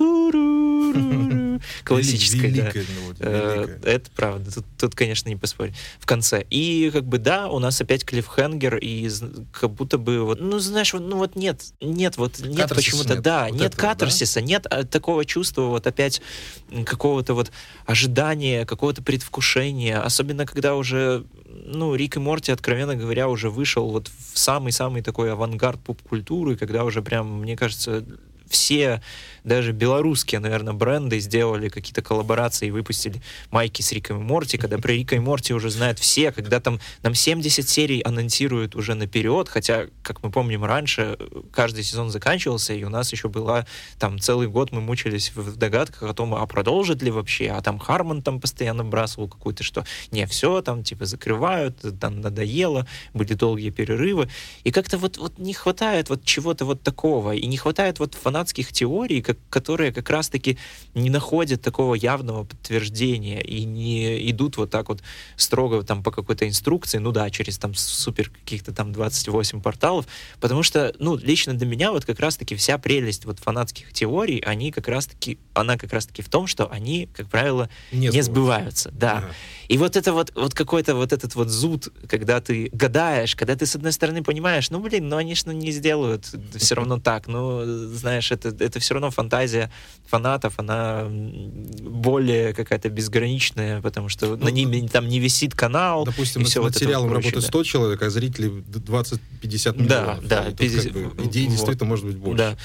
Классическая, 1.85 2.51
да. 2.51 2.73
Э, 3.21 3.79
это 3.85 4.11
правда. 4.15 4.51
Тут, 4.79 4.95
конечно, 4.95 5.29
не 5.29 5.37
поспорить. 5.37 5.75
В 5.99 6.07
конце. 6.07 6.45
И 6.51 6.91
как 6.93 7.05
бы 7.05 7.19
да, 7.19 7.49
у 7.49 7.59
нас 7.59 7.81
опять 7.81 8.05
клиффхенгер, 8.05 8.77
и 8.77 9.09
как 9.53 9.71
будто 9.71 9.99
бы 9.99 10.25
вот, 10.25 10.41
ну 10.41 10.59
знаешь, 10.59 10.93
ну 10.93 11.17
вот 11.17 11.37
нет, 11.37 11.63
нет, 11.81 12.17
вот 12.17 12.39
нет 12.41 12.69
почему-то, 12.71 13.21
да, 13.21 13.51
нет 13.51 13.75
катарсиса, 13.75 14.41
нет 14.41 14.67
а, 14.67 14.85
такого 14.85 15.25
чувства 15.25 15.63
вот 15.63 15.87
опять 15.87 16.21
какого-то 16.85 17.35
вот 17.35 17.51
ожидания, 17.87 18.67
какого-то 18.67 19.03
предвкушения, 19.03 19.64
особенно 19.93 20.47
когда 20.47 20.75
уже 20.75 21.25
ну, 21.67 21.95
Рик 21.95 22.17
и 22.17 22.21
Морти, 22.21 22.53
откровенно 22.53 22.97
говоря, 22.97 23.29
уже 23.29 23.51
вышел 23.51 23.91
вот 23.91 24.09
в 24.09 24.39
самый-самый 24.39 25.03
такой 25.03 25.33
авангард 25.33 25.81
поп-культуры, 25.81 26.57
когда 26.57 26.85
уже 26.85 27.03
прям, 27.03 27.41
мне 27.41 27.57
кажется, 27.57 28.05
все 28.55 29.03
даже 29.45 29.73
белорусские, 29.73 30.41
наверное, 30.41 30.73
бренды 30.73 31.21
сделали 31.21 31.69
какие-то 31.69 32.03
коллаборации 32.03 32.69
и 32.69 32.71
выпустили 32.71 33.21
майки 33.51 33.83
с 33.83 33.93
Риком 33.93 34.21
и 34.21 34.25
Морти, 34.25 34.57
когда 34.57 34.79
про 34.79 34.93
Рика 34.93 35.17
и 35.17 35.19
Морти 35.19 35.53
уже 35.53 35.71
знают 35.71 35.99
все, 35.99 36.33
когда 36.33 36.61
там 36.61 36.81
нам 37.03 37.15
70 37.15 37.69
серий 37.69 38.01
анонсируют 38.01 38.75
уже 38.75 38.95
наперед, 38.95 39.49
хотя, 39.51 39.87
как 40.03 40.23
мы 40.23 40.31
помним 40.31 40.65
раньше, 40.65 41.19
каждый 41.53 41.85
сезон 41.85 42.11
заканчивался, 42.11 42.73
и 42.73 42.83
у 42.85 42.89
нас 42.89 43.13
еще 43.13 43.29
была 43.29 43.67
там 43.99 44.19
целый 44.19 44.49
год 44.49 44.73
мы 44.73 44.81
мучились 44.81 45.31
в 45.35 45.57
догадках 45.57 46.11
о 46.11 46.15
том, 46.15 46.35
а 46.35 46.47
продолжит 46.47 47.03
ли 47.03 47.11
вообще, 47.11 47.49
а 47.49 47.61
там 47.61 47.79
Харман 47.79 48.23
там 48.23 48.41
постоянно 48.41 48.85
бросал 48.85 49.29
какую-то, 49.29 49.63
что 49.63 49.85
не, 50.11 50.27
все, 50.27 50.63
там 50.63 50.83
типа 50.83 51.05
закрывают, 51.05 51.85
там 52.01 52.23
надоело, 52.23 52.87
были 53.13 53.35
долгие 53.35 53.71
перерывы, 53.71 54.31
и 54.63 54.71
как-то 54.71 54.97
вот, 54.97 55.19
вот 55.19 55.39
не 55.39 55.53
хватает 55.53 56.09
вот 56.09 56.25
чего-то 56.25 56.65
вот 56.65 56.83
такого, 56.83 57.35
и 57.35 57.47
не 57.47 57.59
хватает 57.59 57.99
вот 57.99 58.15
фанатских 58.45 58.73
теорий, 58.73 59.23
как, 59.23 59.39
которые 59.49 59.91
как 59.93 60.11
раз-таки 60.11 60.59
не 60.95 61.09
находят 61.09 61.63
такого 61.63 61.95
явного 61.95 62.45
подтверждения 62.45 63.41
и 63.41 63.65
не 63.65 64.31
идут 64.31 64.59
вот 64.59 64.71
так 64.71 64.89
вот 64.89 65.03
строго 65.37 65.83
там 65.83 66.03
по 66.03 66.11
какой-то 66.11 66.47
инструкции, 66.47 66.99
ну 66.99 67.11
да, 67.11 67.31
через 67.31 67.59
там 67.59 67.75
супер 67.75 68.31
каких-то 68.31 68.73
там 68.73 68.93
28 68.93 69.63
порталов, 69.63 70.07
потому 70.41 70.63
что, 70.63 70.93
ну, 70.99 71.17
лично 71.17 71.55
для 71.55 71.67
меня 71.67 71.91
вот 71.91 72.05
как 72.05 72.21
раз-таки 72.21 72.55
вся 72.55 72.77
прелесть 72.77 73.25
вот 73.25 73.39
фанатских 73.39 73.93
теорий, 73.93 74.41
они 74.41 74.71
как 74.71 74.89
раз-таки, 74.89 75.39
она 75.55 75.79
как 75.79 75.93
раз-таки 75.93 76.21
в 76.21 76.29
том, 76.29 76.47
что 76.47 76.71
они, 76.71 77.09
как 77.15 77.29
правило, 77.31 77.71
не, 77.93 78.09
не 78.09 78.23
сбываются, 78.23 78.91
да. 78.93 79.19
Ага. 79.19 79.35
И 79.69 79.79
вот 79.79 79.97
это 79.97 80.13
вот, 80.13 80.33
вот 80.35 80.55
какой-то 80.55 80.95
вот 80.95 81.13
этот 81.13 81.35
вот 81.35 81.49
зуд, 81.49 81.89
когда 82.09 82.41
ты 82.41 82.69
гадаешь, 82.73 83.35
когда 83.37 83.57
ты, 83.57 83.67
с 83.67 83.75
одной 83.77 83.93
стороны, 83.93 84.23
понимаешь, 84.23 84.71
ну, 84.71 84.81
блин, 84.81 85.09
ну, 85.09 85.17
они 85.17 85.35
же 85.35 85.43
ну, 85.47 85.53
не 85.53 85.73
сделают 85.73 86.27
все 86.55 86.75
равно 86.75 86.99
так, 86.99 87.27
ну, 87.27 87.65
знаешь, 87.65 88.31
это, 88.33 88.49
это 88.49 88.81
все 88.81 88.95
равно 88.95 89.11
фантазия 89.11 89.71
фанатов, 90.07 90.55
она 90.59 91.07
более 91.09 92.53
какая-то 92.55 92.89
безграничная, 92.91 93.81
потому 93.81 94.09
что 94.09 94.37
ну, 94.37 94.45
на 94.45 94.49
ними 94.49 94.87
там 94.87 95.09
не 95.09 95.19
висит 95.19 95.55
канал. 95.55 96.05
Допустим, 96.05 96.43
и 96.43 96.45
все 96.45 96.63
над 96.63 96.75
вот 96.75 96.81
сериалом 96.81 97.09
вот 97.09 97.17
работает 97.17 97.45
100 97.45 97.59
да. 97.59 97.65
человек, 97.65 98.03
а 98.03 98.11
зрителей 98.11 98.49
20-50 98.49 99.83
миллионов. 99.83 100.27
Да, 100.27 100.45
да. 100.45 100.51
50, 100.53 100.85
как 100.85 100.93
бы, 100.93 101.25
идей 101.25 101.45
вот, 101.45 101.53
действительно 101.53 101.89
может 101.89 102.07
быть 102.07 102.17
больше. 102.17 102.39
Да. 102.39 102.57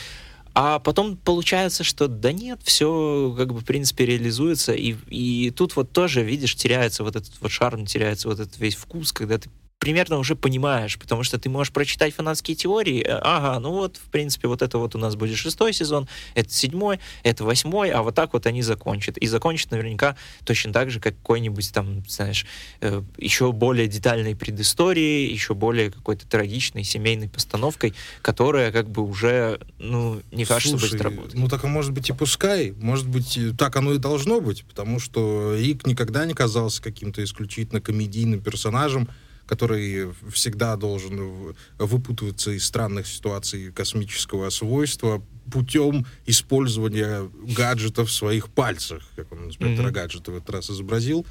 А 0.62 0.80
потом 0.80 1.16
получается, 1.16 1.86
что 1.86 2.10
да 2.10 2.34
нет, 2.34 2.60
все 2.66 3.34
как 3.38 3.54
бы 3.54 3.62
в 3.62 3.64
принципе 3.64 4.06
реализуется, 4.06 4.74
и, 4.74 4.94
и 5.08 5.52
тут 5.52 5.78
вот 5.78 5.94
тоже, 5.94 6.22
видишь, 6.22 6.54
теряется 6.54 7.06
вот 7.06 7.16
этот 7.16 7.32
вот 7.40 7.50
шарм, 7.50 7.86
теряется 7.86 8.28
вот 8.28 8.42
этот 8.42 8.60
весь 8.60 8.76
вкус, 8.76 9.14
когда 9.14 9.38
ты 9.38 9.50
примерно 9.80 10.18
уже 10.18 10.36
понимаешь, 10.36 11.00
потому 11.00 11.24
что 11.24 11.40
ты 11.40 11.50
можешь 11.50 11.72
прочитать 11.72 12.14
фанатские 12.14 12.56
теории, 12.56 13.02
э, 13.02 13.18
ага, 13.22 13.60
ну 13.60 13.72
вот, 13.72 13.98
в 13.98 14.12
принципе, 14.12 14.48
вот 14.50 14.62
это 14.62 14.78
вот 14.78 14.94
у 14.96 15.00
нас 15.00 15.16
будет 15.16 15.38
шестой 15.38 15.74
сезон, 15.74 16.08
это 16.36 16.52
седьмой, 16.52 17.00
это 17.24 17.46
восьмой, 17.46 17.90
а 17.90 18.04
вот 18.04 18.14
так 18.14 18.34
вот 18.34 18.46
они 18.46 18.62
закончат. 18.62 19.18
И 19.18 19.26
закончат 19.28 19.72
наверняка 19.72 20.18
точно 20.44 20.74
так 20.74 20.92
же, 20.92 21.00
как 21.00 21.16
какой-нибудь 21.18 21.72
там, 21.74 22.04
знаешь, 22.08 22.46
э, 22.82 23.02
еще 23.18 23.54
более 23.54 23.88
детальной 23.88 24.36
предысторией, 24.36 25.32
еще 25.32 25.54
более 25.54 25.92
какой-то 25.92 26.28
трагичной 26.28 26.84
семейной 26.84 27.30
постановкой, 27.30 27.94
которая 28.22 28.74
как 28.74 28.90
бы 28.90 29.02
уже, 29.02 29.62
ну, 29.78 30.22
не 30.32 30.44
кажется 30.44 30.78
Слушай, 30.78 30.92
быть 30.92 31.02
работать. 31.02 31.34
Ну 31.36 31.48
так, 31.48 31.64
а 31.64 31.68
может 31.68 31.94
быть 31.94 32.10
и 32.10 32.14
пускай, 32.14 32.72
может 32.72 33.08
быть, 33.08 33.40
так 33.58 33.78
оно 33.78 33.94
и 33.94 33.98
должно 33.98 34.42
быть, 34.42 34.66
потому 34.66 35.00
что 35.00 35.56
Рик 35.56 35.88
никогда 35.88 36.26
не 36.26 36.34
казался 36.34 36.82
каким-то 36.82 37.24
исключительно 37.24 37.80
комедийным 37.80 38.42
персонажем, 38.42 39.08
который 39.50 40.14
всегда 40.32 40.76
должен 40.76 41.56
выпутываться 41.80 42.52
из 42.52 42.64
странных 42.66 43.08
ситуаций 43.08 43.72
космического 43.72 44.52
свойства 44.52 45.24
путем 45.52 46.06
использования 46.28 47.28
гаджетов 47.58 48.10
в 48.10 48.14
своих 48.14 48.50
пальцах, 48.50 49.02
как 49.16 49.32
он 49.32 49.48
инспектора 49.48 49.88
mm-hmm. 49.88 49.92
гаджета 49.92 50.32
в 50.32 50.38
этот 50.38 50.52
раз 50.52 50.70
изобразил. 50.70 51.26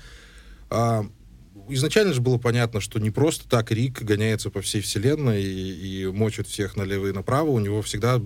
А, 0.69 1.07
изначально 1.69 2.13
же 2.13 2.21
было 2.21 2.39
понятно, 2.39 2.81
что 2.81 2.99
не 2.99 3.13
просто 3.13 3.49
так 3.49 3.71
Рик 3.71 4.03
гоняется 4.03 4.51
по 4.51 4.63
всей 4.63 4.81
вселенной 4.81 5.41
и, 5.41 6.03
и 6.03 6.07
мочит 6.07 6.49
всех 6.49 6.75
налево 6.75 7.07
и 7.07 7.13
направо. 7.13 7.51
У 7.51 7.61
него 7.61 7.83
всегда 7.83 8.21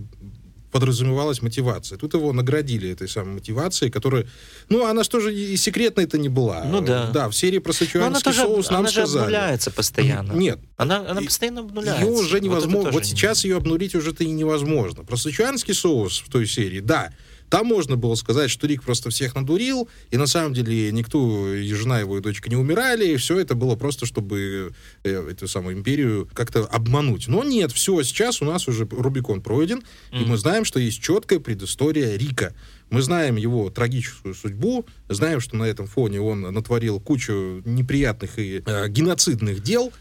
подразумевалась 0.73 1.43
мотивация. 1.43 1.99
Тут 1.99 2.15
его 2.15 2.33
наградили 2.33 2.91
этой 2.91 3.09
самой 3.09 3.35
мотивацией, 3.35 3.93
которая... 3.93 4.27
Ну, 4.69 4.87
она 4.87 5.05
что 5.05 5.21
же 5.21 5.33
и 5.33 5.57
секретной-то 5.57 6.19
не 6.19 6.29
была. 6.29 6.65
Ну 6.65 6.81
да. 6.81 7.11
Да, 7.13 7.29
в 7.29 7.35
серии 7.35 7.59
про 7.59 7.73
сычуанский 7.73 8.33
соус 8.33 8.71
нам 8.71 8.81
она 8.81 8.89
сказали. 8.89 9.19
Она 9.19 9.31
же 9.31 9.37
обнуляется 9.37 9.71
постоянно. 9.71 10.33
Нет. 10.33 10.59
Она, 10.77 11.09
она 11.09 11.21
постоянно 11.21 11.61
обнуляется. 11.61 12.05
Ее 12.05 12.11
уже 12.11 12.41
невозможно... 12.41 12.91
Вот, 12.91 12.95
вот 12.95 13.07
сейчас 13.07 13.45
ее 13.45 13.59
обнулить 13.59 13.95
уже-то 13.95 14.25
и 14.25 14.31
невозможно. 14.31 15.05
Про 15.05 15.17
сычуанский 15.17 15.75
соус 15.75 16.25
в 16.27 16.31
той 16.31 16.47
серии, 16.47 16.81
да, 16.81 17.13
там 17.53 17.67
можно 17.67 17.97
было 17.97 18.15
сказать, 18.15 18.51
что 18.51 18.67
Рик 18.67 18.83
просто 18.83 19.11
всех 19.11 19.35
надурил, 19.35 19.87
и 20.11 20.17
на 20.17 20.27
самом 20.27 20.55
деле 20.55 20.91
никто, 20.91 21.53
и 21.53 21.71
жена 21.75 22.01
его, 22.01 22.17
и 22.17 22.23
дочка 22.23 22.49
не 22.49 22.57
умирали, 22.57 23.07
и 23.09 23.17
все 23.19 23.39
это 23.39 23.55
было 23.55 23.77
просто, 23.77 24.07
чтобы 24.07 24.73
э, 25.05 25.31
эту 25.31 25.47
самую 25.47 25.77
империю 25.77 26.27
как-то 26.33 26.65
обмануть. 26.65 27.29
Но 27.29 27.45
нет, 27.45 27.71
все, 27.71 28.03
сейчас 28.05 28.41
у 28.41 28.47
нас 28.47 28.69
уже 28.69 28.89
Рубикон 28.91 29.43
пройден, 29.43 29.81
mm-hmm. 29.81 30.23
и 30.23 30.25
мы 30.25 30.39
знаем, 30.39 30.65
что 30.65 30.81
есть 30.81 31.03
четкая 31.03 31.41
предыстория 31.41 32.17
Рика. 32.17 32.55
Мы 32.89 33.03
знаем 33.03 33.37
его 33.37 33.69
трагическую 33.69 34.35
судьбу, 34.35 34.87
знаем, 35.11 35.39
что 35.41 35.57
на 35.57 35.65
этом 35.65 35.87
фоне 35.87 36.23
он 36.23 36.41
натворил 36.41 37.01
кучу 37.01 37.61
неприятных 37.67 38.39
и 38.39 38.63
э, 38.65 38.89
геноцидных 38.89 39.63
дел, 39.63 39.93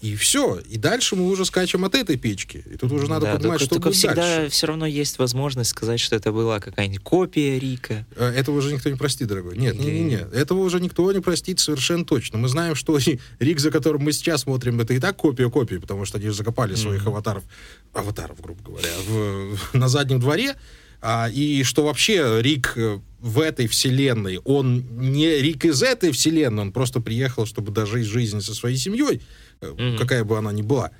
и 0.00 0.16
все. 0.16 0.60
И 0.68 0.78
дальше 0.78 1.16
мы 1.16 1.28
уже 1.28 1.44
скачем 1.44 1.84
от 1.84 1.94
этой 1.94 2.16
печки. 2.16 2.64
И 2.70 2.76
тут 2.76 2.92
уже 2.92 3.08
надо 3.08 3.26
да, 3.26 3.36
понимать, 3.36 3.58
только, 3.58 3.64
что 3.64 3.74
только 3.76 3.88
будет 3.88 3.96
всегда 3.96 4.14
дальше. 4.14 4.50
все 4.50 4.66
равно 4.66 4.86
есть 4.86 5.18
возможность 5.18 5.70
сказать, 5.70 6.00
что 6.00 6.16
это 6.16 6.32
была 6.32 6.60
какая-нибудь 6.60 7.02
копия 7.02 7.58
Рика. 7.58 8.06
Э, 8.16 8.28
этого 8.28 8.56
уже 8.56 8.72
никто 8.72 8.90
не 8.90 8.96
простит, 8.96 9.28
дорогой. 9.28 9.56
Нет, 9.56 9.74
Или... 9.76 9.84
не, 9.84 9.90
не, 9.90 10.04
не. 10.04 10.16
Этого 10.16 10.60
уже 10.60 10.80
никто 10.80 11.10
не 11.12 11.20
простит 11.20 11.60
совершенно 11.60 12.04
точно. 12.04 12.38
Мы 12.38 12.48
знаем, 12.48 12.74
что 12.74 12.98
Рик, 13.38 13.60
за 13.60 13.70
которым 13.70 14.02
мы 14.02 14.12
сейчас 14.12 14.42
смотрим, 14.42 14.80
это 14.80 14.94
и 14.94 15.00
так 15.00 15.16
копия 15.16 15.50
копии, 15.50 15.76
потому 15.76 16.04
что 16.04 16.18
они 16.18 16.30
закопали 16.30 16.74
mm-hmm. 16.74 16.82
своих 16.82 17.06
аватаров, 17.06 17.44
аватаров, 17.92 18.40
грубо 18.40 18.62
говоря, 18.62 18.90
в, 19.08 19.58
на 19.74 19.88
заднем 19.88 20.20
дворе. 20.20 20.54
А, 21.02 21.28
и 21.30 21.62
что 21.62 21.84
вообще 21.84 22.40
Рик 22.40 22.72
э, 22.76 22.98
в 23.20 23.40
этой 23.40 23.66
вселенной, 23.66 24.38
он 24.44 24.84
не 24.98 25.38
Рик 25.38 25.64
из 25.64 25.82
этой 25.82 26.10
вселенной, 26.10 26.62
он 26.62 26.72
просто 26.72 27.00
приехал, 27.00 27.46
чтобы 27.46 27.72
дожить 27.72 28.06
жизнь 28.06 28.40
со 28.40 28.54
своей 28.54 28.76
семьей 28.76 29.20
mm-hmm. 29.60 29.98
какая 29.98 30.24
бы 30.24 30.38
она 30.38 30.52
ни 30.52 30.62
была. 30.62 30.90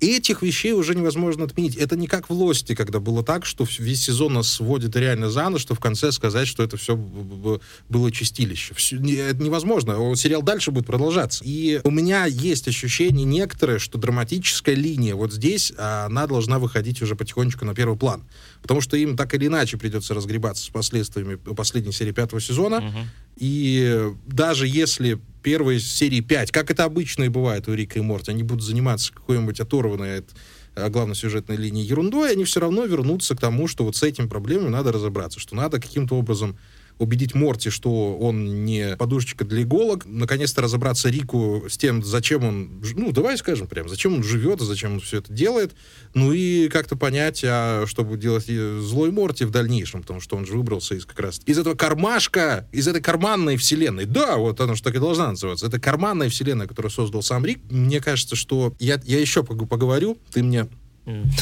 Этих 0.00 0.40
вещей 0.40 0.72
уже 0.72 0.94
невозможно 0.94 1.44
отменить. 1.44 1.76
Это 1.76 1.94
не 1.94 2.06
как 2.06 2.30
в 2.30 2.32
«Лости», 2.32 2.74
когда 2.74 3.00
было 3.00 3.22
так, 3.22 3.44
что 3.44 3.66
весь 3.78 4.02
сезон 4.02 4.32
нас 4.32 4.48
сводит 4.48 4.96
реально 4.96 5.28
за 5.28 5.46
нос, 5.50 5.60
что 5.60 5.74
в 5.74 5.78
конце 5.78 6.10
сказать, 6.10 6.48
что 6.48 6.62
это 6.62 6.78
все 6.78 6.96
было 6.96 8.10
чистилище. 8.10 8.72
Все, 8.74 8.96
это 8.96 9.42
невозможно. 9.42 10.16
Сериал 10.16 10.40
дальше 10.40 10.70
будет 10.70 10.86
продолжаться. 10.86 11.44
И 11.44 11.82
у 11.84 11.90
меня 11.90 12.24
есть 12.24 12.66
ощущение 12.66 13.26
некоторое, 13.26 13.78
что 13.78 13.98
драматическая 13.98 14.74
линия 14.74 15.14
вот 15.14 15.34
здесь, 15.34 15.70
она 15.76 16.26
должна 16.26 16.58
выходить 16.58 17.02
уже 17.02 17.14
потихонечку 17.14 17.66
на 17.66 17.74
первый 17.74 17.98
план. 17.98 18.24
Потому 18.62 18.80
что 18.80 18.96
им 18.96 19.18
так 19.18 19.34
или 19.34 19.48
иначе 19.48 19.76
придется 19.76 20.14
разгребаться 20.14 20.64
с 20.64 20.68
последствиями 20.70 21.34
последней 21.34 21.92
серии 21.92 22.12
пятого 22.12 22.40
сезона. 22.40 22.76
Uh-huh. 22.76 23.04
И 23.36 24.12
даже 24.26 24.66
если 24.66 25.20
первые 25.42 25.80
серии 25.80 26.20
5, 26.20 26.50
как 26.50 26.70
это 26.70 26.84
обычно 26.84 27.24
и 27.24 27.28
бывает 27.28 27.68
у 27.68 27.74
Рика 27.74 27.98
и 27.98 28.02
Морти, 28.02 28.30
они 28.30 28.42
будут 28.42 28.64
заниматься 28.64 29.12
какой-нибудь 29.12 29.60
оторванной 29.60 30.18
от 30.18 30.30
э, 30.76 30.88
главной 30.88 31.14
сюжетной 31.14 31.56
линии 31.56 31.84
ерундой, 31.84 32.32
они 32.32 32.44
все 32.44 32.60
равно 32.60 32.84
вернутся 32.84 33.36
к 33.36 33.40
тому, 33.40 33.68
что 33.68 33.84
вот 33.84 33.96
с 33.96 34.02
этим 34.02 34.28
проблемами 34.28 34.68
надо 34.68 34.92
разобраться, 34.92 35.40
что 35.40 35.56
надо 35.56 35.80
каким-то 35.80 36.14
образом 36.16 36.56
убедить 37.00 37.34
Морти, 37.34 37.70
что 37.70 38.16
он 38.16 38.64
не 38.64 38.96
подушечка 38.96 39.44
для 39.44 39.62
иголок, 39.62 40.04
наконец-то 40.06 40.62
разобраться 40.62 41.08
Рику 41.08 41.64
с 41.68 41.76
тем, 41.76 42.04
зачем 42.04 42.44
он, 42.44 42.82
ну, 42.94 43.10
давай 43.10 43.36
скажем 43.38 43.66
прям, 43.66 43.88
зачем 43.88 44.14
он 44.14 44.22
живет, 44.22 44.60
зачем 44.60 44.94
он 44.94 45.00
все 45.00 45.18
это 45.18 45.32
делает, 45.32 45.72
ну 46.14 46.32
и 46.32 46.68
как-то 46.68 46.96
понять, 46.96 47.42
а 47.44 47.84
что 47.86 48.04
будет 48.04 48.20
делать 48.20 48.46
злой 48.46 49.10
Морти 49.10 49.44
в 49.44 49.50
дальнейшем, 49.50 50.02
потому 50.02 50.20
что 50.20 50.36
он 50.36 50.46
же 50.46 50.52
выбрался 50.52 50.94
из 50.94 51.06
как 51.06 51.18
раз 51.18 51.40
из 51.46 51.58
этого 51.58 51.74
кармашка, 51.74 52.68
из 52.70 52.86
этой 52.86 53.00
карманной 53.00 53.56
вселенной. 53.56 54.04
Да, 54.04 54.36
вот 54.36 54.60
она 54.60 54.74
же 54.74 54.82
так 54.82 54.94
и 54.94 54.98
должна 54.98 55.30
называться. 55.30 55.66
Это 55.66 55.80
карманная 55.80 56.28
вселенная, 56.28 56.66
которую 56.66 56.92
создал 56.92 57.22
сам 57.22 57.44
Рик. 57.44 57.60
Мне 57.70 58.00
кажется, 58.00 58.36
что 58.36 58.74
я, 58.78 59.00
я 59.04 59.18
еще 59.18 59.42
поговорю, 59.42 60.18
ты 60.32 60.42
мне, 60.42 60.68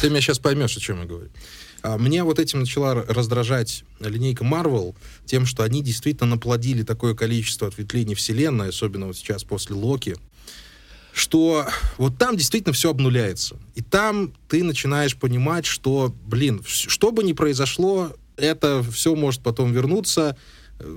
ты 0.01 0.09
меня 0.09 0.21
сейчас 0.21 0.39
поймешь, 0.39 0.77
о 0.77 0.81
чем 0.81 1.01
я 1.01 1.07
говорю. 1.07 1.31
А, 1.89 1.97
меня 1.97 2.25
вот 2.25 2.39
этим 2.39 2.61
начала 2.61 2.95
раздражать 2.95 3.85
линейка 4.01 4.45
Marvel 4.45 4.95
тем, 5.25 5.47
что 5.47 5.63
они 5.63 5.83
действительно 5.83 6.31
наплодили 6.31 6.83
такое 6.83 7.15
количество 7.15 7.69
ответвлений 7.69 8.15
вселенной, 8.15 8.69
особенно 8.69 9.07
вот 9.07 9.17
сейчас 9.17 9.43
после 9.45 9.75
Локи, 9.75 10.17
что 11.15 11.67
вот 11.97 12.19
там 12.19 12.37
действительно 12.37 12.75
все 12.75 12.91
обнуляется. 12.91 13.57
И 13.75 13.81
там 13.81 14.35
ты 14.49 14.63
начинаешь 14.63 15.17
понимать, 15.17 15.65
что, 15.65 16.15
блин, 16.27 16.63
что 16.67 17.11
бы 17.11 17.25
ни 17.25 17.33
произошло, 17.33 18.13
это 18.37 18.83
все 18.93 19.15
может 19.15 19.43
потом 19.43 19.73
вернуться, 19.73 20.37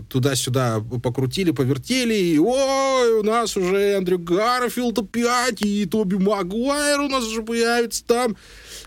туда-сюда 0.10 0.80
покрутили, 1.02 1.52
повертели, 1.52 2.14
и 2.14 2.38
ой, 2.38 3.20
у 3.20 3.24
нас 3.24 3.58
уже 3.58 3.78
Эндрю 3.78 4.20
Гарфилд 4.20 5.00
опять, 5.00 5.62
и 5.62 5.86
Тоби 5.86 6.16
Магуайр 6.16 7.02
у 7.02 7.10
нас 7.10 7.24
уже 7.26 7.42
появится 7.42 8.06
там. 8.06 8.36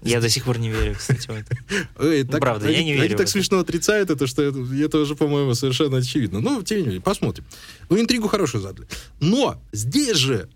Я 0.03 0.21
до 0.21 0.29
сих 0.29 0.45
пор 0.45 0.59
не 0.59 0.71
верю, 0.71 0.95
кстати, 0.97 1.27
в 1.27 1.31
это. 1.31 1.57
Эй, 1.99 2.25
так, 2.25 2.41
Правда, 2.41 2.67
они, 2.67 2.77
я 2.77 2.85
не 2.85 2.93
верю. 2.93 3.05
Они 3.07 3.15
так 3.15 3.29
смешно 3.29 3.59
отрицают 3.59 4.11
это, 4.11 4.27
что 4.27 4.43
это, 4.43 4.59
это 4.59 4.99
уже, 4.99 5.17
по-моему, 5.17 5.55
совершенно 5.55 5.99
очевидно. 5.99 6.41
Ну, 6.41 6.63
тем 6.63 6.79
не 6.79 6.85
менее, 6.85 7.01
посмотрим. 7.01 7.45
Ну, 7.89 8.01
интригу 8.01 8.29
хорошую 8.29 8.63
задали. 8.63 8.87
Но 9.21 9.61
здесь 9.73 10.17
же 10.17 10.49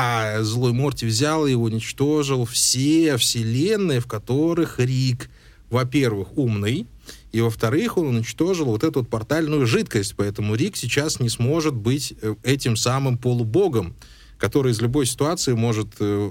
а 0.00 0.42
злой 0.44 0.72
Морти 0.72 1.06
взял 1.06 1.44
и 1.48 1.54
уничтожил 1.54 2.44
все 2.44 3.16
вселенные, 3.16 3.98
в 3.98 4.06
которых 4.06 4.78
Рик, 4.78 5.28
во-первых, 5.70 6.38
умный, 6.38 6.86
и, 7.32 7.40
во-вторых, 7.40 7.98
он 7.98 8.08
уничтожил 8.08 8.66
вот 8.66 8.84
эту 8.84 9.00
вот 9.00 9.08
портальную 9.08 9.66
жидкость, 9.66 10.14
поэтому 10.16 10.54
Рик 10.54 10.76
сейчас 10.76 11.20
не 11.20 11.28
сможет 11.28 11.74
быть 11.74 12.14
э, 12.22 12.34
этим 12.42 12.76
самым 12.76 13.18
полубогом, 13.18 13.94
который 14.38 14.72
из 14.72 14.80
любой 14.80 15.04
ситуации 15.04 15.52
может 15.52 15.88
э, 16.00 16.30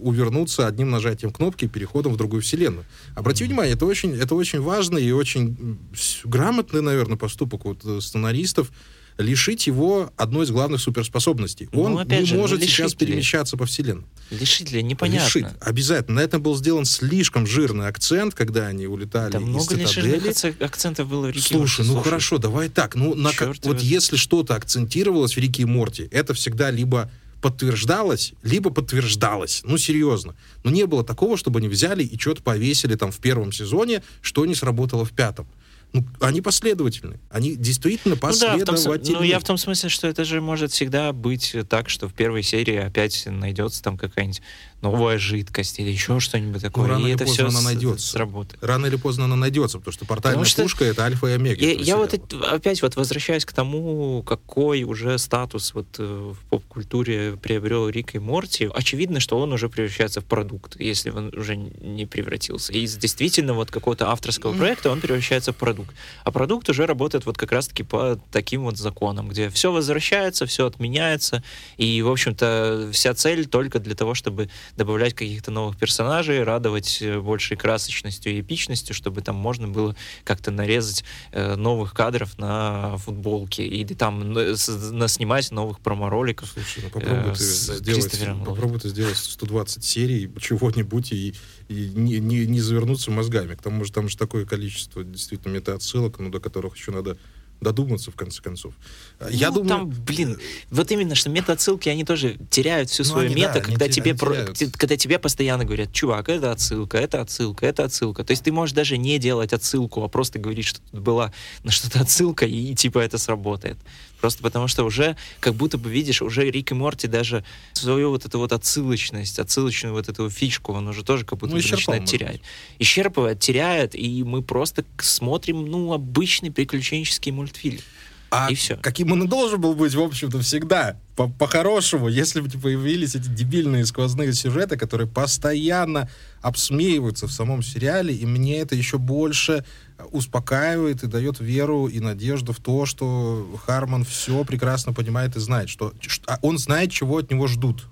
увернуться 0.00 0.66
одним 0.66 0.90
нажатием 0.90 1.32
кнопки 1.32 1.66
переходом 1.66 2.14
в 2.14 2.16
другую 2.16 2.40
вселенную. 2.40 2.84
Обрати 3.14 3.44
mm-hmm. 3.44 3.46
внимание, 3.48 3.74
это 3.74 3.84
очень, 3.84 4.14
это 4.14 4.34
очень 4.34 4.60
важный 4.60 5.04
и 5.04 5.12
очень 5.12 5.78
грамотный, 6.24 6.80
наверное, 6.80 7.16
поступок 7.16 7.64
вот 7.64 7.84
э, 7.84 8.00
сценаристов, 8.00 8.70
лишить 9.18 9.66
его 9.66 10.12
одной 10.16 10.44
из 10.46 10.50
главных 10.50 10.80
суперспособностей. 10.80 11.68
Ну, 11.72 11.82
Он 11.82 12.06
не 12.08 12.24
же, 12.24 12.36
ну, 12.36 12.40
может 12.40 12.60
ну, 12.60 12.66
сейчас 12.66 12.92
ли? 12.92 12.98
перемещаться 12.98 13.56
по 13.56 13.66
вселенной. 13.66 14.04
Лишить 14.30 14.70
ли? 14.70 14.82
Непонятно. 14.82 15.26
Лишить, 15.26 15.46
обязательно. 15.60 16.20
На 16.20 16.24
этом 16.24 16.40
был 16.40 16.56
сделан 16.56 16.84
слишком 16.84 17.46
жирный 17.46 17.88
акцент, 17.88 18.34
когда 18.34 18.68
они 18.68 18.86
улетали 18.86 19.32
да 19.32 19.38
из 19.38 19.44
много 19.44 19.76
цитадели. 19.76 20.62
акцентов 20.62 21.08
было 21.08 21.26
в 21.26 21.30
Рике 21.30 21.48
Слушай, 21.48 21.84
ну 21.84 22.00
хорошо, 22.00 22.38
давай 22.38 22.68
так. 22.68 22.94
Ну, 22.94 23.14
на, 23.14 23.32
вот 23.64 23.80
если 23.80 24.16
что-то 24.16 24.54
акцентировалось 24.54 25.34
в 25.34 25.38
Рике 25.38 25.62
и 25.62 25.66
Морти, 25.66 26.08
это 26.12 26.32
всегда 26.34 26.70
либо 26.70 27.10
подтверждалось, 27.40 28.32
либо 28.42 28.70
подтверждалось. 28.70 29.62
Ну, 29.64 29.78
серьезно. 29.78 30.34
Но 30.64 30.70
не 30.70 30.86
было 30.86 31.04
такого, 31.04 31.36
чтобы 31.36 31.58
они 31.58 31.68
взяли 31.68 32.04
и 32.04 32.18
что-то 32.18 32.42
повесили 32.42 32.94
там 32.94 33.12
в 33.12 33.18
первом 33.18 33.52
сезоне, 33.52 34.02
что 34.22 34.44
не 34.46 34.54
сработало 34.54 35.04
в 35.04 35.12
пятом 35.12 35.46
ну, 35.92 36.04
они 36.20 36.42
последовательны. 36.42 37.18
Они 37.30 37.56
действительно 37.56 38.16
последовательны. 38.16 38.98
Ну, 38.98 39.14
да, 39.14 39.18
ну, 39.20 39.22
я 39.22 39.38
в 39.38 39.44
том 39.44 39.56
смысле, 39.56 39.88
что 39.88 40.06
это 40.06 40.24
же 40.24 40.40
может 40.40 40.70
всегда 40.70 41.12
быть 41.12 41.56
так, 41.68 41.88
что 41.88 42.08
в 42.08 42.14
первой 42.14 42.42
серии 42.42 42.76
опять 42.76 43.24
найдется 43.26 43.82
там 43.82 43.96
какая-нибудь 43.96 44.42
новая 44.80 45.18
жидкость 45.18 45.80
или 45.80 45.90
еще 45.90 46.20
что-нибудь 46.20 46.62
такое. 46.62 46.86
Ну, 46.86 46.90
рано 46.90 47.02
и 47.02 47.08
или 47.08 47.14
это 47.14 47.24
поздно 47.24 47.48
все 47.48 47.58
она 47.58 47.60
найдется. 47.62 48.06
сработает. 48.06 48.62
Рано 48.62 48.86
или 48.86 48.96
поздно 48.96 49.24
она 49.24 49.36
найдется, 49.36 49.78
потому 49.78 49.92
что 49.92 50.04
портальная 50.04 50.34
потому 50.34 50.44
что 50.44 50.62
пушка— 50.62 50.84
это 50.86 51.04
альфа 51.04 51.26
и 51.28 51.32
омега. 51.32 51.64
Я, 51.64 51.72
я 51.72 51.96
вот 51.96 52.14
опять 52.44 52.82
вот 52.82 52.96
возвращаюсь 52.96 53.44
к 53.44 53.52
тому, 53.52 54.22
какой 54.22 54.84
уже 54.84 55.18
статус 55.18 55.74
вот 55.74 55.86
э, 55.98 56.32
в 56.32 56.38
поп-культуре 56.48 57.36
приобрел 57.42 57.88
Рик 57.88 58.14
и 58.14 58.18
Морти. 58.18 58.70
Очевидно, 58.72 59.20
что 59.20 59.38
он 59.38 59.52
уже 59.52 59.68
превращается 59.68 60.20
в 60.20 60.24
продукт, 60.24 60.78
если 60.80 61.10
он 61.10 61.32
уже 61.36 61.56
не 61.56 62.06
превратился. 62.06 62.72
И 62.72 62.80
из 62.80 62.96
действительно 62.96 63.54
вот 63.54 63.70
какого-то 63.70 64.10
авторского 64.10 64.52
проекта 64.52 64.90
он 64.90 65.00
превращается 65.00 65.52
в 65.52 65.56
продукт. 65.56 65.94
А 66.24 66.30
продукт 66.30 66.68
уже 66.68 66.86
работает 66.86 67.26
вот 67.26 67.36
как 67.36 67.52
раз-таки 67.52 67.82
по 67.82 68.20
таким 68.30 68.62
вот 68.62 68.78
законам, 68.78 69.28
где 69.28 69.50
все 69.50 69.72
возвращается, 69.72 70.46
все 70.46 70.66
отменяется, 70.66 71.42
и, 71.76 72.00
в 72.02 72.08
общем-то, 72.10 72.90
вся 72.92 73.14
цель 73.14 73.46
только 73.46 73.78
для 73.80 73.94
того, 73.94 74.14
чтобы 74.14 74.48
добавлять 74.76 75.14
каких-то 75.14 75.50
новых 75.50 75.76
персонажей, 75.76 76.42
радовать 76.42 76.98
э, 77.00 77.20
большей 77.20 77.56
красочностью 77.56 78.32
и 78.32 78.40
эпичностью, 78.40 78.94
чтобы 78.94 79.20
там 79.20 79.36
можно 79.36 79.68
было 79.68 79.96
как-то 80.24 80.50
нарезать 80.50 81.04
э, 81.32 81.56
новых 81.56 81.94
кадров 81.94 82.38
на 82.38 82.96
футболке 82.98 83.66
или 83.66 83.94
там 83.94 84.32
на, 84.32 85.08
снимать 85.08 85.50
новых 85.50 85.80
промо-роликов. 85.80 86.50
Слушай, 86.52 86.84
ну 86.84 86.90
попробуй, 86.90 87.32
э, 87.32 87.34
ты 87.34 87.44
сделать, 87.44 88.44
попробуй 88.44 88.80
ты 88.80 88.88
сделать 88.88 89.16
120 89.16 89.84
серий 89.84 90.30
чего-нибудь 90.40 91.12
и, 91.12 91.34
и 91.68 91.90
не, 91.94 92.18
не, 92.18 92.46
не 92.46 92.60
завернуться 92.60 93.10
мозгами. 93.10 93.54
К 93.54 93.62
тому 93.62 93.84
же 93.84 93.92
там 93.92 94.08
же 94.08 94.16
такое 94.16 94.44
количество 94.46 95.04
действительно 95.04 95.52
мета-отсылок, 95.52 96.18
ну, 96.18 96.30
до 96.30 96.40
которых 96.40 96.76
еще 96.76 96.92
надо 96.92 97.16
додуматься, 97.60 98.10
в 98.10 98.14
конце 98.14 98.42
концов. 98.42 98.74
Ну, 99.20 99.28
Я 99.28 99.50
думаю... 99.50 99.68
там, 99.68 99.90
блин, 99.90 100.38
вот 100.70 100.90
именно, 100.92 101.14
что 101.14 101.30
мета-отсылки, 101.30 101.88
они 101.88 102.04
тоже 102.04 102.36
теряют 102.50 102.90
всю 102.90 103.02
ну, 103.02 103.10
свою 103.10 103.26
они, 103.26 103.36
мета, 103.42 103.54
да, 103.54 103.60
когда, 103.60 103.88
тебе 103.88 104.14
про... 104.14 104.54
когда 104.76 104.96
тебе 104.96 105.18
постоянно 105.18 105.64
говорят, 105.64 105.92
чувак, 105.92 106.28
это 106.28 106.52
отсылка, 106.52 106.98
это 106.98 107.20
отсылка, 107.20 107.66
это 107.66 107.84
отсылка. 107.84 108.24
То 108.24 108.30
есть 108.30 108.44
ты 108.44 108.52
можешь 108.52 108.74
даже 108.74 108.96
не 108.96 109.18
делать 109.18 109.52
отсылку, 109.52 110.02
а 110.02 110.08
просто 110.08 110.38
говорить, 110.38 110.66
что 110.66 110.80
тут 110.90 111.00
была 111.00 111.32
на 111.64 111.70
что-то 111.70 112.00
отсылка, 112.00 112.46
и 112.46 112.74
типа 112.74 113.00
это 113.00 113.18
сработает. 113.18 113.78
Просто 114.20 114.42
потому 114.42 114.68
что 114.68 114.84
уже, 114.84 115.16
как 115.40 115.54
будто 115.54 115.78
бы, 115.78 115.90
видишь, 115.90 116.22
уже 116.22 116.50
Рик 116.50 116.72
и 116.72 116.74
Морти 116.74 117.06
даже 117.06 117.44
свою 117.72 118.10
вот 118.10 118.24
эту 118.24 118.38
вот 118.38 118.52
отсылочность, 118.52 119.38
отсылочную 119.38 119.94
вот 119.94 120.08
эту 120.08 120.28
фишку, 120.28 120.72
он 120.72 120.88
уже 120.88 121.04
тоже 121.04 121.24
как 121.24 121.38
будто 121.38 121.54
ну, 121.54 121.62
бы 121.62 121.68
начинает 121.68 122.04
терять. 122.04 122.40
Исчерпывает, 122.78 123.38
теряет, 123.38 123.94
и 123.94 124.24
мы 124.24 124.42
просто 124.42 124.84
смотрим, 125.00 125.66
ну, 125.66 125.92
обычный 125.92 126.50
приключенческий 126.50 127.32
мультфильм. 127.32 127.80
А 128.30 128.50
и 128.50 128.54
все. 128.54 128.76
каким 128.76 129.12
он 129.12 129.24
и 129.24 129.26
должен 129.26 129.60
был 129.60 129.74
быть, 129.74 129.94
в 129.94 130.00
общем-то, 130.00 130.40
всегда. 130.40 130.96
По-хорошему, 131.16 132.08
если 132.08 132.40
бы 132.40 132.48
появились 132.50 133.14
эти 133.14 133.28
дебильные 133.28 133.86
сквозные 133.86 134.32
сюжеты, 134.32 134.76
которые 134.76 135.08
постоянно 135.08 136.08
обсмеиваются 136.42 137.26
в 137.26 137.32
самом 137.32 137.62
сериале, 137.62 138.14
и 138.14 138.26
мне 138.26 138.58
это 138.58 138.74
еще 138.74 138.98
больше 138.98 139.64
успокаивает 140.10 141.02
и 141.02 141.06
дает 141.06 141.40
веру 141.40 141.86
и 141.86 142.00
надежду 142.00 142.52
в 142.52 142.60
то, 142.60 142.86
что 142.86 143.48
Харман 143.64 144.04
все 144.04 144.44
прекрасно 144.44 144.92
понимает 144.92 145.36
и 145.36 145.40
знает, 145.40 145.68
что, 145.68 145.92
что 146.00 146.24
а 146.26 146.38
он 146.42 146.58
знает, 146.58 146.92
чего 146.92 147.18
от 147.18 147.30
него 147.30 147.46
ждут. 147.46 147.86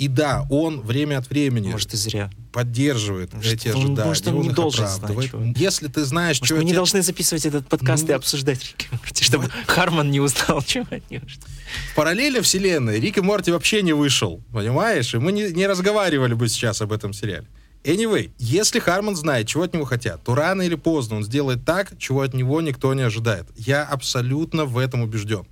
И 0.00 0.08
да, 0.08 0.46
он 0.48 0.80
время 0.80 1.18
от 1.18 1.28
времени 1.28 1.70
может, 1.70 1.92
и 1.92 1.96
зря. 1.98 2.30
поддерживает 2.52 3.34
может, 3.34 3.52
эти 3.52 3.68
он, 3.68 3.76
ожидания. 3.76 4.08
Может, 4.08 4.28
он, 4.28 4.36
он 4.36 4.42
не 4.44 4.48
должен 4.48 4.88
знать. 4.88 5.30
Чего. 5.30 5.52
Если 5.54 5.88
ты 5.88 6.06
знаешь, 6.06 6.40
может, 6.40 6.46
что... 6.46 6.56
мы 6.56 6.64
не 6.64 6.72
должны 6.72 7.02
записывать 7.02 7.44
этот 7.44 7.68
подкаст 7.68 8.04
ну, 8.04 8.08
и 8.08 8.12
обсуждать 8.12 8.64
Рик 8.64 8.86
и 8.90 8.94
Морти, 8.96 9.24
чтобы 9.24 9.44
вот. 9.44 9.52
Харман 9.66 10.10
не 10.10 10.20
узнал, 10.20 10.62
чего 10.62 10.86
от 10.90 11.10
него. 11.10 11.26
В 11.92 11.96
параллельной 11.96 12.40
вселенной 12.40 12.98
Рик 12.98 13.18
и 13.18 13.20
Морти 13.20 13.50
вообще 13.50 13.82
не 13.82 13.92
вышел, 13.92 14.42
понимаешь? 14.54 15.12
И 15.12 15.18
мы 15.18 15.32
не, 15.32 15.50
не 15.50 15.66
разговаривали 15.66 16.32
бы 16.32 16.48
сейчас 16.48 16.80
об 16.80 16.94
этом 16.94 17.12
сериале. 17.12 17.46
Anyway, 17.84 18.30
если 18.38 18.78
Харман 18.78 19.16
знает, 19.16 19.48
чего 19.48 19.64
от 19.64 19.74
него 19.74 19.84
хотят, 19.84 20.24
то 20.24 20.34
рано 20.34 20.62
или 20.62 20.76
поздно 20.76 21.16
он 21.16 21.24
сделает 21.24 21.66
так, 21.66 21.98
чего 21.98 22.22
от 22.22 22.32
него 22.32 22.62
никто 22.62 22.94
не 22.94 23.02
ожидает. 23.02 23.46
Я 23.54 23.84
абсолютно 23.84 24.64
в 24.64 24.78
этом 24.78 25.02
убежден. 25.02 25.44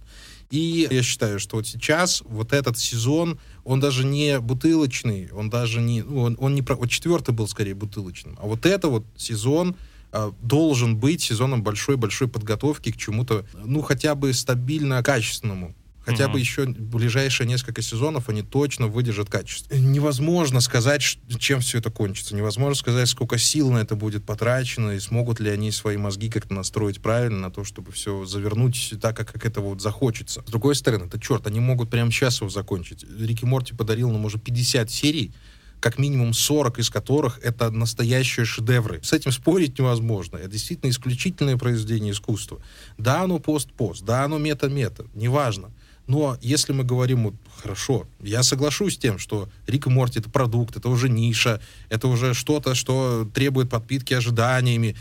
И 0.51 0.89
я 0.91 1.03
считаю, 1.03 1.39
что 1.39 1.57
вот 1.57 1.67
сейчас 1.67 2.23
вот 2.25 2.53
этот 2.53 2.79
сезон, 2.79 3.39
он 3.65 3.81
даже 3.81 4.05
не 4.05 4.41
бутылочный, 4.41 5.31
он 5.33 5.51
даже 5.51 5.81
не, 5.81 6.03
ну, 6.03 6.23
он, 6.23 6.37
он 6.41 6.55
не 6.55 6.63
вот 6.63 6.89
четвертый 6.89 7.35
был 7.35 7.47
скорее 7.49 7.75
бутылочным, 7.75 8.39
а 8.41 8.47
вот 8.47 8.65
это 8.65 8.89
вот 8.89 9.05
сезон 9.17 9.77
э, 10.13 10.33
должен 10.41 10.97
быть 10.97 11.21
сезоном 11.21 11.63
большой-большой 11.63 12.29
подготовки 12.29 12.93
к 12.93 12.97
чему-то, 12.97 13.45
ну 13.63 13.83
хотя 13.83 14.15
бы 14.15 14.33
стабильно 14.33 15.03
качественному 15.03 15.75
хотя 16.09 16.25
угу. 16.25 16.35
бы 16.35 16.41
еще 16.41 16.65
ближайшие 16.67 17.47
несколько 17.47 17.83
сезонов 17.83 18.31
они 18.31 18.43
точно 18.43 18.87
выдержат 18.87 19.29
качество. 19.29 19.75
Невозможно 19.75 20.61
сказать, 20.61 21.03
чем 21.39 21.61
все 21.61 21.79
это 21.79 21.91
кончится. 21.91 22.35
Невозможно 22.35 22.75
сказать, 22.75 23.09
сколько 23.09 23.37
сил 23.37 23.71
на 23.71 23.79
это 23.79 23.95
будет 23.95 24.25
потрачено, 24.25 24.93
и 24.93 25.01
смогут 25.01 25.39
ли 25.39 25.51
они 25.51 25.71
свои 25.71 25.99
мозги 25.99 26.31
как-то 26.31 26.55
настроить 26.55 27.03
правильно 27.03 27.39
на 27.41 27.51
то, 27.51 27.63
чтобы 27.63 27.93
все 27.93 28.25
завернуть 28.25 28.95
так, 29.03 29.17
как, 29.19 29.33
как 29.33 29.45
это 29.45 29.61
вот 29.61 29.83
захочется. 29.83 30.43
С 30.47 30.51
другой 30.51 30.77
стороны, 30.77 31.05
это 31.05 31.21
черт, 31.21 31.47
они 31.47 31.61
могут 31.61 31.91
прямо 31.91 32.11
сейчас 32.11 32.41
его 32.41 32.49
закончить. 32.49 33.05
Рики 33.05 33.45
Морти 33.45 33.75
подарил 33.75 34.11
нам 34.11 34.25
уже 34.25 34.39
50 34.39 34.91
серий, 34.91 35.35
как 35.81 35.99
минимум 35.99 36.33
40 36.33 36.79
из 36.79 36.89
которых 36.89 37.39
это 37.43 37.71
настоящие 37.71 38.47
шедевры. 38.47 39.01
С 39.03 39.13
этим 39.13 39.31
спорить 39.31 39.79
невозможно. 39.79 40.39
Это 40.39 40.49
действительно 40.49 40.91
исключительное 40.91 41.59
произведение 41.59 42.13
искусства. 42.13 42.61
Да, 42.97 43.23
оно 43.23 43.39
пост-пост, 43.39 44.05
да, 44.05 44.25
оно 44.25 44.39
мета-мета, 44.39 45.05
неважно. 45.15 45.71
Но 46.09 46.39
если 46.41 46.73
мы 46.73 46.85
говорим, 46.85 47.25
вот, 47.25 47.35
хорошо, 47.55 48.07
я 48.21 48.43
соглашусь 48.43 48.95
с 48.95 48.99
тем, 48.99 49.19
что 49.19 49.51
Рик 49.67 49.87
и 49.87 49.91
Морти— 49.91 50.19
это 50.21 50.31
продукт, 50.31 50.75
это 50.75 50.89
уже 50.89 51.11
ниша, 51.11 51.61
это 51.91 52.09
уже 52.09 52.33
что-то, 52.33 52.75
что 52.75 53.29
требует 53.35 53.69
подпитки 53.69 54.15
ожиданиями. 54.15 54.97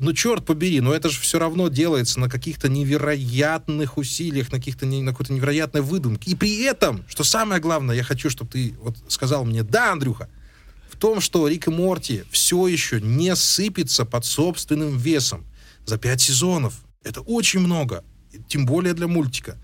Ну, 0.00 0.12
черт 0.12 0.44
побери, 0.44 0.80
но 0.80 0.92
это 0.92 1.08
же 1.08 1.20
все 1.20 1.38
равно 1.38 1.68
делается 1.68 2.18
на 2.18 2.28
каких-то 2.28 2.68
невероятных 2.68 3.96
усилиях, 3.96 4.50
на 4.50 4.58
каких-то 4.58 4.86
на 4.86 5.12
какой-то 5.12 5.32
невероятной 5.32 5.82
выдумке. 5.82 6.32
И 6.32 6.34
при 6.34 6.64
этом, 6.64 7.04
что 7.06 7.22
самое 7.22 7.60
главное, 7.60 7.94
я 7.94 8.02
хочу, 8.02 8.28
чтобы 8.28 8.50
ты 8.50 8.74
вот 8.82 8.96
сказал 9.06 9.44
мне, 9.44 9.62
да, 9.62 9.92
Андрюха, 9.92 10.28
в 10.90 10.96
том, 10.96 11.20
что 11.20 11.46
Рик 11.46 11.68
и 11.68 11.70
Морти 11.70 12.24
все 12.32 12.66
еще 12.66 13.00
не 13.00 13.36
сыпется 13.36 14.04
под 14.04 14.24
собственным 14.24 14.98
весом 14.98 15.46
за 15.86 15.96
пять 15.96 16.22
сезонов. 16.22 16.74
Это 17.04 17.20
очень 17.20 17.60
много, 17.60 18.02
тем 18.48 18.66
более 18.66 18.94
для 18.94 19.06
мультика. 19.06 19.56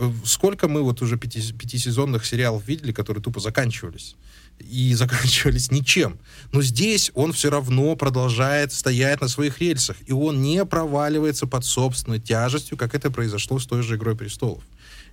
Э, 0.00 0.12
сколько 0.24 0.68
мы 0.68 0.82
вот 0.82 1.02
уже 1.02 1.18
пяти, 1.18 1.52
пятисезонных 1.52 2.24
сериалов 2.24 2.66
видели, 2.66 2.92
которые 2.92 3.22
тупо 3.22 3.40
заканчивались? 3.40 4.16
И 4.58 4.94
заканчивались 4.96 5.70
ничем. 5.70 6.18
Но 6.52 6.62
здесь 6.62 7.10
он 7.14 7.32
все 7.32 7.50
равно 7.50 7.96
продолжает 7.96 8.72
стоять 8.72 9.20
на 9.20 9.28
своих 9.28 9.60
рельсах. 9.60 9.96
И 10.06 10.12
он 10.12 10.40
не 10.42 10.64
проваливается 10.64 11.46
под 11.46 11.64
собственной 11.64 12.20
тяжестью, 12.20 12.76
как 12.76 12.94
это 12.94 13.10
произошло 13.10 13.58
с 13.58 13.66
той 13.66 13.82
же 13.82 13.96
«Игрой 13.96 14.16
престолов». 14.16 14.62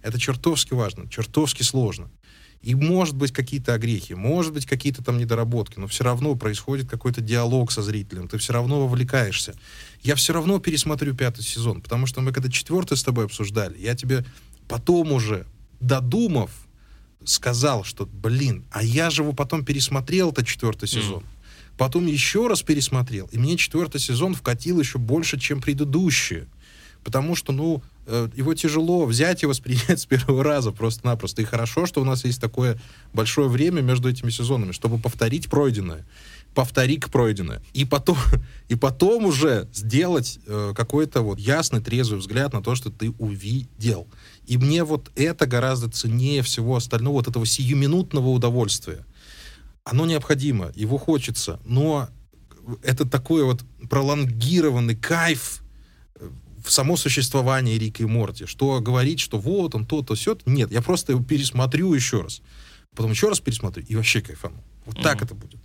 Это 0.01 0.19
чертовски 0.19 0.73
важно, 0.73 1.09
чертовски 1.09 1.63
сложно. 1.63 2.09
И 2.61 2.73
может 2.73 3.15
быть 3.15 3.31
какие-то 3.31 3.75
огрехи, 3.75 4.13
может 4.13 4.53
быть 4.53 4.65
какие-то 4.65 5.03
там 5.03 5.19
недоработки, 5.19 5.77
но 5.77 5.87
все 5.87 6.03
равно 6.03 6.33
происходит 6.35 6.89
какой-то 6.89 7.21
диалог 7.21 7.71
со 7.71 7.83
зрителем, 7.83 8.27
ты 8.27 8.39
все 8.39 8.53
равно 8.53 8.87
вовлекаешься. 8.87 9.53
Я 10.01 10.15
все 10.15 10.33
равно 10.33 10.57
пересмотрю 10.59 11.13
пятый 11.15 11.43
сезон, 11.43 11.81
потому 11.81 12.07
что 12.07 12.21
мы 12.21 12.31
когда 12.31 12.49
четвертый 12.49 12.97
с 12.97 13.03
тобой 13.03 13.25
обсуждали, 13.25 13.77
я 13.77 13.95
тебе 13.95 14.25
потом 14.67 15.11
уже, 15.11 15.45
додумав, 15.79 16.51
сказал, 17.23 17.83
что, 17.83 18.05
блин, 18.05 18.65
а 18.71 18.83
я 18.83 19.09
же 19.09 19.23
его 19.23 19.33
потом 19.33 19.65
пересмотрел, 19.65 20.31
это 20.31 20.45
четвертый 20.45 20.87
сезон. 20.87 21.23
Mm. 21.23 21.35
Потом 21.77 22.05
еще 22.05 22.47
раз 22.47 22.61
пересмотрел, 22.61 23.27
и 23.31 23.37
мне 23.37 23.57
четвертый 23.57 23.99
сезон 23.99 24.33
вкатил 24.33 24.79
еще 24.79 24.97
больше, 24.97 25.39
чем 25.39 25.61
предыдущие. 25.61 26.47
Потому 27.03 27.35
что, 27.35 27.51
ну, 27.51 27.83
э, 28.07 28.29
его 28.35 28.53
тяжело 28.53 29.05
взять 29.05 29.43
и 29.43 29.45
воспринять 29.45 29.99
с 30.01 30.05
первого 30.05 30.43
раза 30.43 30.71
просто-напросто. 30.71 31.41
И 31.41 31.45
хорошо, 31.45 31.85
что 31.85 32.01
у 32.01 32.05
нас 32.05 32.23
есть 32.25 32.41
такое 32.41 32.79
большое 33.13 33.49
время 33.49 33.81
между 33.81 34.09
этими 34.09 34.31
сезонами, 34.31 34.71
чтобы 34.71 34.97
повторить 34.97 35.49
пройденное. 35.49 36.05
Повтори-ка 36.55 37.09
пройденное. 37.09 37.61
И 37.73 37.85
потом, 37.85 38.17
и 38.69 38.75
потом 38.75 39.25
уже 39.25 39.67
сделать 39.73 40.39
э, 40.47 40.73
какой-то 40.75 41.21
вот 41.21 41.37
ясный, 41.37 41.81
трезвый 41.81 42.19
взгляд 42.19 42.53
на 42.53 42.63
то, 42.63 42.75
что 42.75 42.89
ты 42.89 43.11
увидел. 43.11 44.07
И 44.47 44.57
мне 44.57 44.83
вот 44.83 45.11
это 45.15 45.45
гораздо 45.45 45.91
ценнее 45.91 46.41
всего 46.41 46.77
остального, 46.77 47.15
вот 47.15 47.27
этого 47.27 47.45
сиюминутного 47.45 48.29
удовольствия. 48.29 49.05
Оно 49.83 50.05
необходимо, 50.05 50.71
его 50.75 50.97
хочется, 50.97 51.59
но 51.65 52.09
это 52.83 53.05
такой 53.05 53.43
вот 53.43 53.63
пролонгированный 53.89 54.95
кайф 54.95 55.61
э, 56.15 56.29
в 56.63 56.71
само 56.71 56.97
существование 56.97 57.77
Рика 57.77 58.03
и 58.03 58.05
Морти, 58.05 58.45
что 58.45 58.79
говорить, 58.79 59.19
что 59.19 59.37
вот 59.37 59.75
он 59.75 59.85
то-то, 59.85 60.15
все 60.15 60.37
Нет, 60.45 60.71
я 60.71 60.81
просто 60.81 61.11
его 61.11 61.23
пересмотрю 61.23 61.93
еще 61.93 62.21
раз. 62.21 62.41
Потом 62.95 63.11
еще 63.11 63.27
раз 63.27 63.41
пересмотрю 63.41 63.83
и 63.87 63.95
вообще 63.95 64.21
кайфану. 64.21 64.63
Вот 64.85 65.01
так 65.01 65.21
это 65.21 65.35
будет. 65.35 65.59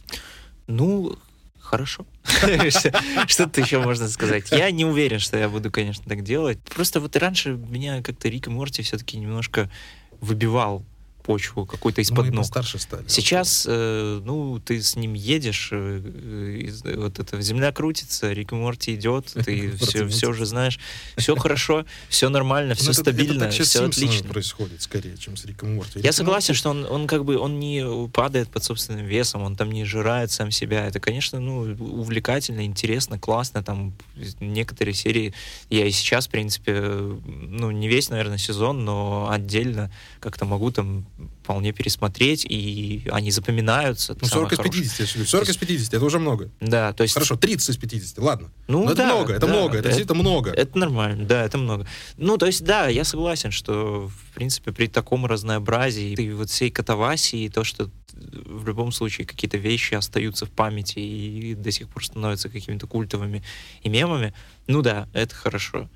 Ну, 0.70 1.18
хорошо. 1.58 2.06
Что 3.26 3.44
тут 3.44 3.58
еще 3.58 3.80
можно 3.80 4.08
сказать? 4.08 4.50
Я 4.50 4.70
не 4.70 4.84
уверен, 4.84 5.18
что 5.18 5.36
я 5.36 5.48
буду, 5.48 5.70
конечно, 5.70 6.04
так 6.06 6.22
делать. 6.22 6.60
Просто 6.62 7.00
вот 7.00 7.16
раньше 7.16 7.50
меня 7.50 8.02
как-то 8.02 8.28
Рик 8.28 8.46
и 8.46 8.50
Морти 8.50 8.82
все-таки 8.82 9.16
немножко 9.18 9.70
выбивал 10.20 10.84
почву 11.22 11.66
какую-то 11.66 12.00
из-под 12.00 12.26
ну, 12.26 12.36
ног. 12.36 12.46
старше 12.46 12.78
стали. 12.78 13.04
Сейчас, 13.06 13.66
э, 13.68 14.20
ну, 14.24 14.60
ты 14.60 14.82
с 14.82 14.96
ним 14.96 15.14
едешь, 15.14 15.70
э, 15.72 16.00
э, 16.84 16.96
вот 16.96 17.18
это 17.18 17.40
земля 17.40 17.72
крутится, 17.72 18.32
Рик 18.32 18.52
Морти 18.52 18.94
идет, 18.94 19.26
ты 19.44 19.76
все, 19.76 20.06
все 20.08 20.30
уже 20.30 20.46
знаешь, 20.46 20.78
все 21.16 21.36
хорошо, 21.36 21.84
все 22.08 22.28
нормально, 22.28 22.74
все 22.74 22.92
стабильно, 22.92 23.50
все 23.50 23.84
отлично. 23.84 24.28
происходит 24.28 24.82
скорее, 24.82 25.16
чем 25.16 25.36
с 25.36 25.44
Риком 25.44 25.76
Морти. 25.76 26.00
Я 26.00 26.12
согласен, 26.12 26.54
что 26.54 26.70
он, 26.70 26.84
он 26.84 27.06
как 27.06 27.24
бы 27.24 27.38
он 27.38 27.58
не 27.58 28.08
падает 28.08 28.48
под 28.48 28.64
собственным 28.64 29.06
весом, 29.06 29.42
он 29.42 29.56
там 29.56 29.70
не 29.70 29.84
жирает 29.84 30.30
сам 30.30 30.50
себя. 30.50 30.86
Это, 30.86 31.00
конечно, 31.00 31.40
ну, 31.40 31.76
увлекательно, 31.78 32.64
интересно, 32.64 33.18
классно. 33.18 33.62
Там 33.62 33.92
некоторые 34.40 34.94
серии 34.94 35.34
я 35.68 35.86
и 35.86 35.90
сейчас, 35.90 36.26
в 36.26 36.30
принципе, 36.30 36.80
ну, 36.80 37.70
не 37.70 37.88
весь, 37.88 38.10
наверное, 38.10 38.38
сезон, 38.38 38.84
но 38.84 39.28
отдельно 39.30 39.90
как-то 40.20 40.44
могу 40.44 40.70
там 40.70 41.06
вполне 41.42 41.72
пересмотреть, 41.72 42.44
и 42.48 43.02
они 43.10 43.30
запоминаются. 43.30 44.16
Ну, 44.20 44.26
40 44.26 44.52
из 44.52 44.58
50, 44.58 45.00
если 45.00 45.24
40 45.24 45.48
из 45.48 45.56
50, 45.56 45.94
это 45.94 46.04
уже 46.04 46.18
много. 46.18 46.50
Да, 46.60 46.92
то 46.92 47.02
есть... 47.02 47.14
Хорошо, 47.14 47.36
30 47.36 47.70
из 47.70 47.76
50, 47.76 48.18
ладно. 48.18 48.50
Ну, 48.68 48.84
Но 48.84 48.94
да, 48.94 49.04
это 49.04 49.14
много, 49.14 49.32
это 49.32 49.46
да, 49.46 49.52
много, 49.52 49.68
это, 49.70 49.78
это 49.78 49.88
действительно 49.88 50.20
много. 50.20 50.50
Это 50.50 50.78
нормально, 50.78 51.24
да, 51.24 51.44
это 51.44 51.58
много. 51.58 51.86
Ну, 52.16 52.38
то 52.38 52.46
есть, 52.46 52.64
да, 52.64 52.88
я 52.88 53.04
согласен, 53.04 53.50
что, 53.50 54.08
в 54.08 54.34
принципе, 54.34 54.72
при 54.72 54.86
таком 54.86 55.26
разнообразии, 55.26 56.12
и 56.12 56.30
вот 56.32 56.50
всей 56.50 56.70
катавасии, 56.70 57.48
то, 57.48 57.64
что 57.64 57.90
в 58.12 58.66
любом 58.66 58.92
случае 58.92 59.26
какие-то 59.26 59.56
вещи 59.56 59.94
остаются 59.94 60.46
в 60.46 60.50
памяти 60.50 60.98
и 60.98 61.54
до 61.54 61.70
сих 61.72 61.88
пор 61.88 62.04
становятся 62.04 62.48
какими-то 62.48 62.86
культовыми 62.86 63.42
и 63.82 63.88
мемами, 63.88 64.34
ну 64.66 64.82
да, 64.82 65.08
это 65.12 65.34
хорошо. 65.34 65.88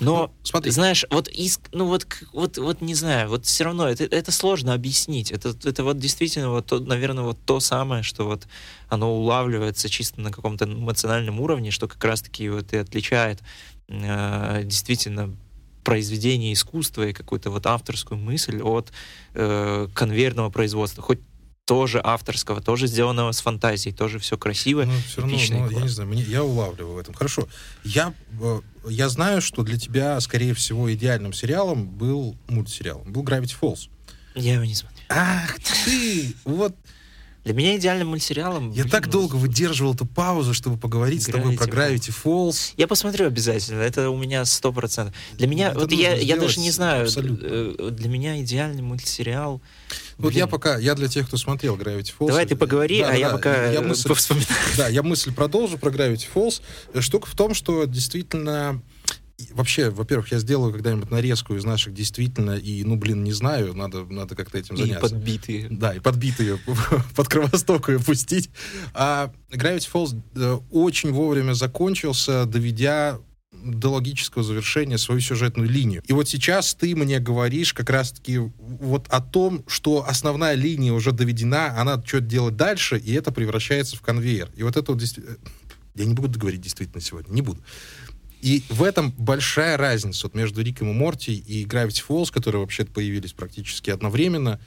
Но, 0.00 0.26
ну, 0.26 0.32
смотри. 0.42 0.70
знаешь, 0.70 1.04
вот, 1.10 1.28
иск, 1.28 1.60
ну 1.72 1.86
вот, 1.86 2.06
вот, 2.32 2.58
вот 2.58 2.80
не 2.80 2.94
знаю, 2.94 3.28
вот 3.28 3.46
все 3.46 3.64
равно 3.64 3.88
это, 3.88 4.04
это 4.04 4.32
сложно 4.32 4.74
объяснить. 4.74 5.30
Это, 5.30 5.54
это 5.64 5.84
вот 5.84 5.98
действительно, 5.98 6.50
вот, 6.50 6.66
то, 6.66 6.78
наверное, 6.80 7.24
вот 7.24 7.38
то 7.44 7.60
самое, 7.60 8.02
что 8.02 8.24
вот 8.24 8.46
оно 8.88 9.14
улавливается 9.14 9.88
чисто 9.88 10.20
на 10.20 10.30
каком-то 10.30 10.64
эмоциональном 10.64 11.40
уровне, 11.40 11.70
что 11.70 11.88
как 11.88 12.04
раз-таки 12.04 12.48
вот 12.48 12.72
и 12.72 12.76
отличает 12.78 13.40
э, 13.88 14.62
действительно 14.64 15.36
произведение 15.84 16.52
искусства 16.52 17.08
и 17.08 17.12
какую-то 17.12 17.50
вот 17.50 17.66
авторскую 17.66 18.18
мысль 18.18 18.60
от 18.62 18.92
э, 19.34 19.88
конвейерного 19.94 20.50
производства. 20.50 21.02
Хоть 21.02 21.20
тоже 21.64 22.00
авторского, 22.02 22.60
тоже 22.60 22.86
сделанного 22.86 23.32
с 23.32 23.40
фантазией, 23.40 23.94
тоже 23.94 24.18
все 24.18 24.36
красиво. 24.36 24.84
Ну, 24.84 24.92
все 25.06 25.20
равно, 25.20 25.36
ну, 25.36 25.70
я 25.70 25.80
не 25.82 25.88
знаю, 25.88 26.10
мне, 26.10 26.22
я 26.22 26.42
улавливаю 26.42 26.94
в 26.94 26.98
этом. 26.98 27.14
Хорошо. 27.14 27.48
Я, 27.84 28.14
э, 28.40 28.60
я 28.88 29.08
знаю, 29.08 29.40
что 29.40 29.62
для 29.62 29.78
тебя, 29.78 30.20
скорее 30.20 30.54
всего, 30.54 30.92
идеальным 30.92 31.32
сериалом 31.32 31.86
был 31.86 32.36
мультсериал, 32.48 33.02
был 33.06 33.22
Gravity 33.22 33.54
Falls. 33.60 33.88
Я 34.34 34.54
его 34.54 34.64
не 34.64 34.74
смотрел. 34.74 35.06
Ах 35.08 35.56
ты! 35.84 36.34
Вот 36.44 36.74
для 37.44 37.54
меня 37.54 37.76
идеальным 37.76 38.08
мультсериалом... 38.08 38.70
Я 38.70 38.82
блин, 38.82 38.90
так 38.90 39.08
долго 39.08 39.34
выдерживал 39.34 39.94
эту 39.94 40.06
паузу, 40.06 40.54
чтобы 40.54 40.76
поговорить 40.76 41.22
Gravity 41.22 41.30
с 41.30 41.32
тобой 41.32 41.56
про 41.56 41.66
Gravity 41.66 42.14
Falls. 42.24 42.72
Я 42.76 42.86
посмотрю 42.86 43.26
обязательно, 43.26 43.80
это 43.80 44.10
у 44.10 44.16
меня 44.16 44.44
сто 44.44 44.72
процентов. 44.72 45.14
Для 45.34 45.48
меня, 45.48 45.70
это 45.70 45.80
вот 45.80 45.92
я, 45.92 46.14
я 46.14 46.36
даже 46.36 46.60
не 46.60 46.70
знаю, 46.70 47.04
абсолютно. 47.04 47.44
Э, 47.44 47.90
для 47.90 48.08
меня 48.08 48.40
идеальный 48.40 48.82
мультсериал... 48.82 49.60
Вот 50.18 50.28
блин. 50.28 50.38
я 50.38 50.46
пока, 50.46 50.78
я 50.78 50.94
для 50.94 51.08
тех, 51.08 51.26
кто 51.26 51.36
смотрел 51.36 51.76
Gravity 51.76 52.12
Falls... 52.16 52.28
Давай 52.28 52.46
ты 52.46 52.54
поговори, 52.54 53.00
да, 53.00 53.08
а 53.08 53.10
да, 53.10 53.16
я 53.16 53.30
пока 53.30 53.72
я 53.72 53.80
мысль, 53.80 54.12
Да, 54.76 54.88
я 54.88 55.02
мысль 55.02 55.34
продолжу 55.34 55.78
про 55.78 55.90
Gravity 55.90 56.26
Falls. 56.32 56.62
Штука 57.00 57.28
в 57.28 57.34
том, 57.34 57.54
что 57.54 57.84
действительно 57.86 58.80
вообще, 59.52 59.90
во-первых, 59.90 60.32
я 60.32 60.38
сделаю 60.38 60.72
когда-нибудь 60.72 61.10
нарезку 61.10 61.54
из 61.54 61.64
наших 61.64 61.94
действительно, 61.94 62.52
и, 62.52 62.84
ну, 62.84 62.96
блин, 62.96 63.24
не 63.24 63.32
знаю, 63.32 63.74
надо, 63.74 64.04
надо 64.04 64.34
как-то 64.34 64.58
этим 64.58 64.76
заняться. 64.76 65.06
И 65.06 65.10
подбитые. 65.10 65.66
Да, 65.70 65.94
и 65.94 66.00
подбитые 66.00 66.58
под 67.16 67.28
кровосток 67.28 67.88
ее 67.88 67.98
пустить. 67.98 68.50
А 68.94 69.32
Gravity 69.50 69.88
Falls 69.92 70.20
э, 70.34 70.58
очень 70.70 71.12
вовремя 71.12 71.52
закончился, 71.52 72.46
доведя 72.46 73.18
до 73.64 73.90
логического 73.90 74.42
завершения 74.42 74.98
свою 74.98 75.20
сюжетную 75.20 75.68
линию. 75.68 76.02
И 76.06 76.12
вот 76.12 76.28
сейчас 76.28 76.74
ты 76.74 76.96
мне 76.96 77.18
говоришь 77.20 77.72
как 77.72 77.90
раз-таки 77.90 78.38
вот 78.38 79.06
о 79.08 79.20
том, 79.20 79.64
что 79.66 80.04
основная 80.06 80.54
линия 80.54 80.92
уже 80.92 81.12
доведена, 81.12 81.78
она 81.78 82.02
что-то 82.04 82.26
делать 82.26 82.56
дальше, 82.56 82.98
и 82.98 83.12
это 83.12 83.30
превращается 83.32 83.96
в 83.96 84.00
конвейер. 84.00 84.50
И 84.56 84.62
вот 84.62 84.76
это 84.76 84.92
вот 84.92 85.00
действительно... 85.00 85.36
Я 85.94 86.06
не 86.06 86.14
буду 86.14 86.38
говорить 86.38 86.62
действительно 86.62 87.02
сегодня, 87.02 87.30
не 87.32 87.42
буду. 87.42 87.60
И 88.42 88.64
в 88.68 88.82
этом 88.82 89.12
большая 89.12 89.76
разница 89.76 90.26
вот 90.26 90.34
между 90.34 90.62
Риком 90.62 90.90
и 90.90 90.92
Морти 90.92 91.32
и 91.32 91.64
Gravity 91.64 92.02
Falls, 92.06 92.32
которые 92.32 92.60
вообще-то 92.60 92.90
появились 92.90 93.32
практически 93.32 93.90
одновременно, 93.90 94.60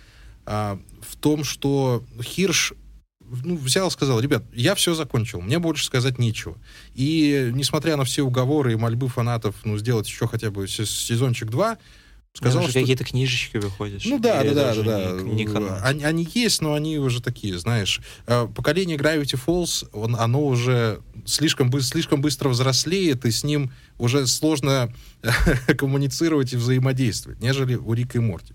а, 0.46 0.80
в 1.02 1.18
том, 1.18 1.44
что 1.44 2.04
Хирш 2.24 2.74
ну, 3.20 3.58
взял 3.58 3.92
сказал, 3.92 4.20
ребят, 4.22 4.44
я 4.54 4.76
все 4.76 4.94
закончил, 4.94 5.42
мне 5.42 5.60
больше 5.60 5.86
сказать 5.86 6.20
нечего. 6.20 6.58
И 6.94 7.52
несмотря 7.54 7.98
на 7.98 8.06
все 8.06 8.22
уговоры 8.22 8.74
и 8.74 8.76
мольбы 8.78 9.10
фанатов, 9.10 9.56
ну, 9.66 9.78
сделать 9.78 10.08
еще 10.08 10.28
хотя 10.28 10.52
бы 10.52 10.68
сезончик 10.68 11.50
2, 11.50 11.78
Сказал, 12.36 12.63
что 12.63 12.74
какие-то 12.74 13.06
книжечки 13.06 13.56
выходят. 13.56 14.02
Ну 14.04 14.19
да, 14.19 14.43
да, 14.43 14.54
да, 14.54 14.76
да, 14.76 14.84
да. 14.84 15.21
Не, 15.21 15.45
не 15.45 15.82
они, 15.82 16.04
они 16.04 16.28
есть, 16.34 16.62
но 16.62 16.74
они 16.74 16.98
уже 16.98 17.21
такие, 17.21 17.58
знаешь. 17.58 18.02
Э, 18.28 18.48
поколение 18.54 18.98
Gravity 18.98 19.39
Falls, 19.43 19.88
он, 19.93 20.17
оно 20.17 20.45
уже 20.45 21.00
слишком, 21.26 21.71
слишком 21.80 22.21
быстро 22.21 22.50
взрослеет, 22.50 23.24
и 23.26 23.32
с 23.32 23.45
ним 23.45 23.71
уже 23.98 24.28
сложно 24.28 24.93
коммуницировать 25.78 26.52
и 26.52 26.58
взаимодействовать, 26.58 27.39
нежели 27.39 27.76
у 27.76 27.93
Рика 27.93 28.17
и 28.17 28.21
Морти. 28.21 28.54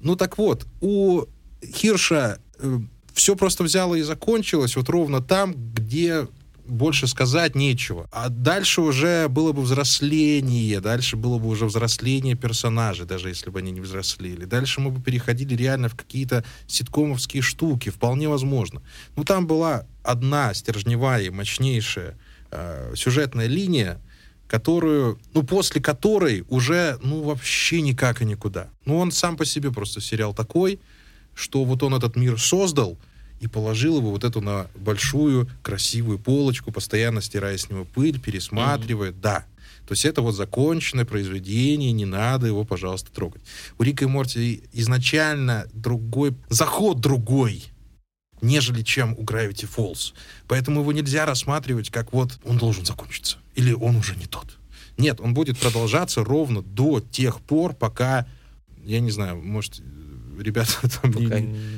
Ну 0.00 0.16
так 0.16 0.36
вот, 0.36 0.66
у 0.80 1.22
Хирша 1.64 2.40
э, 2.58 2.80
все 3.12 3.36
просто 3.36 3.62
взяло 3.62 3.94
и 3.94 4.02
закончилось 4.02 4.74
вот 4.74 4.88
ровно 4.88 5.22
там, 5.22 5.54
где 5.72 6.26
больше 6.66 7.06
сказать 7.06 7.54
нечего. 7.54 8.08
А 8.12 8.28
дальше 8.28 8.80
уже 8.80 9.28
было 9.28 9.52
бы 9.52 9.62
взросление, 9.62 10.80
дальше 10.80 11.16
было 11.16 11.38
бы 11.38 11.48
уже 11.48 11.66
взросление 11.66 12.34
персонажей, 12.34 13.06
даже 13.06 13.28
если 13.28 13.50
бы 13.50 13.58
они 13.58 13.70
не 13.70 13.80
взрослели. 13.80 14.44
Дальше 14.44 14.80
мы 14.80 14.90
бы 14.90 15.00
переходили 15.02 15.54
реально 15.54 15.88
в 15.88 15.94
какие-то 15.94 16.44
ситкомовские 16.66 17.42
штуки, 17.42 17.90
вполне 17.90 18.28
возможно. 18.28 18.82
Ну, 19.16 19.24
там 19.24 19.46
была 19.46 19.86
одна 20.02 20.54
стержневая, 20.54 21.30
мощнейшая 21.30 22.18
э, 22.50 22.94
сюжетная 22.96 23.46
линия, 23.46 24.00
которую, 24.46 25.18
ну, 25.32 25.42
после 25.42 25.80
которой 25.80 26.44
уже, 26.48 26.98
ну, 27.02 27.22
вообще 27.22 27.80
никак 27.80 28.22
и 28.22 28.24
никуда. 28.24 28.68
Ну, 28.84 28.98
он 28.98 29.10
сам 29.10 29.36
по 29.36 29.44
себе 29.44 29.72
просто 29.72 30.00
сериал 30.00 30.34
такой, 30.34 30.80
что 31.34 31.64
вот 31.64 31.82
он 31.82 31.94
этот 31.94 32.16
мир 32.16 32.38
создал, 32.38 32.98
и 33.40 33.46
положил 33.46 33.98
его 33.98 34.10
вот 34.10 34.24
эту 34.24 34.40
на 34.40 34.68
большую 34.74 35.48
красивую 35.62 36.18
полочку, 36.18 36.72
постоянно 36.72 37.20
стирая 37.20 37.58
с 37.58 37.68
него 37.68 37.84
пыль, 37.84 38.20
пересматривая. 38.20 39.10
Mm-hmm. 39.10 39.20
Да. 39.20 39.44
То 39.86 39.92
есть 39.92 40.04
это 40.06 40.22
вот 40.22 40.32
законченное 40.34 41.04
произведение, 41.04 41.92
не 41.92 42.06
надо 42.06 42.46
его, 42.46 42.64
пожалуйста, 42.64 43.12
трогать. 43.12 43.42
У 43.78 43.82
Рика 43.82 44.04
и 44.04 44.08
Морти 44.08 44.64
изначально 44.72 45.66
другой, 45.74 46.34
заход 46.48 47.00
другой, 47.00 47.64
нежели 48.40 48.82
чем 48.82 49.12
у 49.18 49.24
Gravity 49.24 49.68
Falls. 49.68 50.14
Поэтому 50.48 50.80
его 50.80 50.92
нельзя 50.92 51.26
рассматривать 51.26 51.90
как 51.90 52.12
вот 52.12 52.38
он 52.44 52.56
должен 52.56 52.86
закончиться. 52.86 53.38
Или 53.54 53.72
он 53.72 53.96
уже 53.96 54.16
не 54.16 54.26
тот. 54.26 54.58
Нет, 54.96 55.20
он 55.20 55.34
будет 55.34 55.58
продолжаться 55.58 56.24
ровно 56.24 56.62
до 56.62 57.00
тех 57.00 57.40
пор, 57.40 57.74
пока, 57.74 58.26
я 58.84 59.00
не 59.00 59.10
знаю, 59.10 59.42
может, 59.42 59.82
ребята 60.38 60.72
там 61.02 61.10
не, 61.12 61.26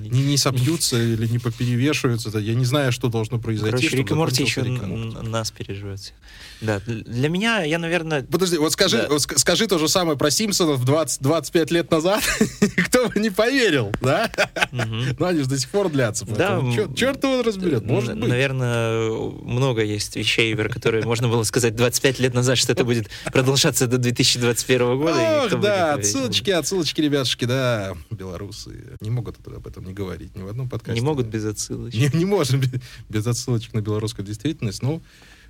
не, 0.09 0.23
не 0.25 0.37
сопьются 0.37 1.01
или 1.01 1.27
не 1.27 1.38
поперевешиваются. 1.38 2.37
Я 2.38 2.55
не 2.55 2.64
знаю, 2.64 2.92
что 2.92 3.09
должно 3.09 3.38
произойти. 3.38 3.77
Короче, 3.77 3.97
Рик 3.97 4.11
и 4.11 4.14
Морти 4.14 4.42
еще 4.42 4.62
нас 4.62 5.51
переживет. 5.51 6.12
Да, 6.61 6.81
для 6.87 7.29
меня, 7.29 7.62
я, 7.62 7.79
наверное... 7.79 8.23
Подожди, 8.23 8.57
вот 8.57 8.73
скажи, 8.73 8.99
да. 8.99 9.09
вот 9.09 9.21
скажи 9.21 9.66
то 9.66 9.79
же 9.79 9.88
самое 9.88 10.16
про 10.16 10.31
Симпсонов 10.31 10.85
20, 10.85 11.21
25 11.21 11.71
лет 11.71 11.90
назад, 11.90 12.23
кто 12.87 13.09
бы 13.09 13.21
не 13.21 13.31
поверил, 13.31 13.92
да? 14.01 14.31
Угу. 14.73 15.16
Но 15.19 15.27
они 15.27 15.40
же 15.40 15.49
до 15.49 15.59
сих 15.59 15.69
пор 15.69 15.90
длятся. 15.90 16.25
Да. 16.25 16.62
Черт, 16.75 16.97
черт 16.97 17.23
его 17.23 17.42
разберет, 17.42 17.85
может 17.85 18.19
быть. 18.19 18.29
Наверное, 18.29 19.11
много 19.11 19.83
есть 19.83 20.16
вещей, 20.16 20.55
про 20.57 20.69
которые 20.69 21.05
можно 21.05 21.29
было 21.29 21.42
сказать 21.42 21.77
25 21.77 22.21
лет 22.21 22.35
назад, 22.35 22.57
что 22.57 22.73
это 22.73 22.85
будет 22.85 23.11
продолжаться 23.27 23.87
до 23.87 23.99
2021 23.99 24.99
года. 24.99 25.45
Ох, 25.45 25.61
да, 25.61 25.95
отсылочки, 25.95 26.51
отсылочки, 26.51 27.01
ребятушки, 27.01 27.45
да, 27.45 27.95
белорусы 28.46 28.96
не 29.00 29.11
могут 29.11 29.37
об 29.46 29.66
этом 29.66 29.85
не 29.85 29.92
говорить 29.92 30.37
ни 30.37 30.42
в 30.42 30.48
одном 30.48 30.68
подкасте. 30.68 31.00
Не 31.00 31.04
могут 31.04 31.26
без 31.26 31.44
отсылочек. 31.44 32.14
Не, 32.14 32.18
не 32.18 32.24
можем 32.24 32.62
без 33.09 33.26
отсылочек 33.26 33.74
на 33.74 33.80
белорусскую 33.80 34.24
действительность, 34.24 34.82
но 34.82 35.00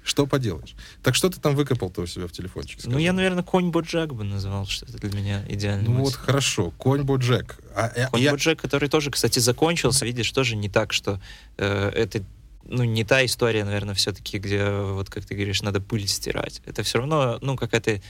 что 0.03 0.27
поделаешь? 0.27 0.75
Так 1.03 1.15
что 1.17 1.29
ты 1.29 1.41
там 1.41 1.57
выкопал-то 1.57 2.03
у 2.03 2.07
себя 2.07 2.27
в 2.29 2.33
телефончике? 2.33 2.83
Скажи? 2.83 2.95
Ну, 2.95 3.01
я, 3.01 3.13
наверное, 3.13 3.43
конь 3.43 3.71
Боджек 3.71 4.13
бы 4.13 4.23
назвал, 4.23 4.67
что 4.67 4.87
это 4.87 4.99
для 4.99 5.19
меня 5.19 5.45
идеально. 5.49 5.91
Ну, 5.91 6.05
вот 6.05 6.15
хорошо, 6.15 6.73
конь 6.79 7.03
Боджек. 7.03 7.59
А, 7.75 7.91
э, 7.95 8.09
конь 8.11 8.23
я... 8.23 8.31
Боджек, 8.31 8.61
который 8.61 8.89
тоже, 8.89 9.11
кстати, 9.11 9.41
закончился, 9.41 10.05
видишь, 10.05 10.31
тоже 10.31 10.55
не 10.55 10.69
так, 10.69 10.93
что 10.93 11.21
э, 11.57 11.89
это 11.89 12.25
ну, 12.69 12.85
не 12.85 13.05
та 13.05 13.25
история, 13.25 13.65
наверное, 13.65 13.95
все-таки, 13.95 14.39
где, 14.39 14.69
вот 14.71 15.11
как 15.11 15.25
ты 15.25 15.35
говоришь, 15.35 15.63
надо 15.63 15.81
пыль 15.81 16.07
стирать. 16.07 16.63
Это 16.67 16.83
все 16.83 16.99
равно, 16.99 17.39
ну, 17.41 17.57
какая-то 17.57 18.01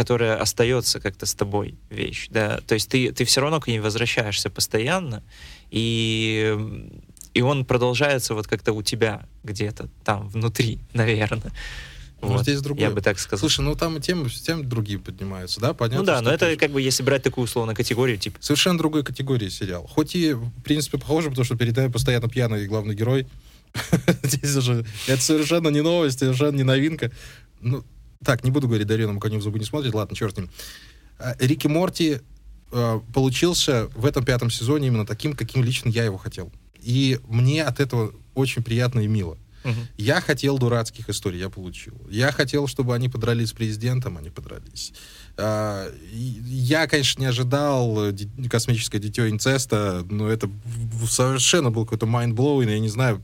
которая 0.00 0.40
остается 0.40 0.98
как-то 0.98 1.26
с 1.26 1.34
тобой 1.34 1.74
вещь, 1.90 2.28
да, 2.30 2.60
то 2.66 2.72
есть 2.72 2.88
ты, 2.88 3.12
ты 3.12 3.26
все 3.26 3.42
равно 3.42 3.60
к 3.60 3.66
ней 3.66 3.80
возвращаешься 3.80 4.48
постоянно, 4.48 5.22
и 5.70 6.56
и 7.34 7.42
он 7.42 7.66
продолжается 7.66 8.34
вот 8.34 8.46
как-то 8.46 8.72
у 8.72 8.82
тебя 8.82 9.28
где-то 9.44 9.90
там 10.04 10.28
внутри, 10.28 10.78
наверное. 10.94 11.52
Ну, 12.22 12.28
вот. 12.28 12.42
здесь 12.42 12.62
другое. 12.62 12.88
Я 12.88 12.94
бы 12.94 13.02
так 13.02 13.18
сказал. 13.18 13.40
Слушай, 13.40 13.60
ну 13.60 13.74
там 13.74 14.00
темы, 14.00 14.30
темы 14.30 14.64
другие 14.64 14.98
поднимаются, 14.98 15.60
да? 15.60 15.74
Понятно, 15.74 15.98
ну 16.00 16.06
да, 16.06 16.20
но 16.22 16.30
это 16.30 16.46
тоже... 16.46 16.56
как 16.56 16.70
бы 16.70 16.80
если 16.80 17.02
брать 17.02 17.22
такую 17.22 17.44
условно 17.44 17.74
категорию, 17.74 18.16
типа... 18.16 18.38
Совершенно 18.40 18.78
другой 18.78 19.04
категории 19.04 19.50
сериал. 19.50 19.86
Хоть 19.86 20.16
и, 20.16 20.32
в 20.32 20.50
принципе, 20.62 20.98
похоже, 20.98 21.28
потому 21.28 21.44
что 21.44 21.56
перед 21.56 21.76
нами 21.76 21.92
постоянно 21.92 22.28
пьяный 22.28 22.66
главный 22.66 22.94
герой. 22.94 23.26
Здесь 24.22 24.56
уже 24.56 24.84
это 25.06 25.22
совершенно 25.22 25.68
не 25.68 25.82
новость, 25.82 26.18
совершенно 26.18 26.56
не 26.56 26.64
новинка. 26.64 27.12
Ну, 27.60 27.84
так, 28.24 28.44
не 28.44 28.50
буду 28.50 28.68
говорить, 28.68 28.86
Дарья 28.86 29.06
коню 29.18 29.38
в 29.38 29.42
зубы 29.42 29.58
не 29.58 29.64
смотрит, 29.64 29.94
ладно, 29.94 30.14
черт 30.14 30.34
с 30.34 30.38
ним. 30.38 30.50
А, 31.18 31.34
Рики 31.38 31.66
Морти 31.66 32.20
э, 32.72 33.00
получился 33.14 33.88
в 33.94 34.04
этом 34.04 34.24
пятом 34.24 34.50
сезоне 34.50 34.88
именно 34.88 35.06
таким, 35.06 35.34
каким 35.34 35.64
лично 35.64 35.88
я 35.88 36.04
его 36.04 36.18
хотел. 36.18 36.52
И 36.78 37.18
мне 37.28 37.64
от 37.64 37.80
этого 37.80 38.12
очень 38.34 38.62
приятно 38.62 39.00
и 39.00 39.06
мило. 39.06 39.38
Угу. 39.64 39.74
Я 39.98 40.20
хотел 40.20 40.58
дурацких 40.58 41.08
историй, 41.10 41.38
я 41.38 41.50
получил. 41.50 41.94
Я 42.10 42.32
хотел, 42.32 42.66
чтобы 42.66 42.94
они 42.94 43.08
подрались 43.08 43.50
с 43.50 43.52
президентом, 43.52 44.16
они 44.16 44.30
подрались. 44.30 44.92
А, 45.36 45.90
я, 46.12 46.86
конечно, 46.86 47.20
не 47.20 47.26
ожидал 47.26 48.12
космическое 48.50 48.98
дитё 48.98 49.28
инцеста, 49.28 50.06
но 50.10 50.28
это 50.28 50.50
совершенно 51.06 51.70
был 51.70 51.84
какой-то 51.84 52.06
mind-blowing, 52.06 52.70
я 52.70 52.78
не 52.78 52.88
знаю, 52.88 53.22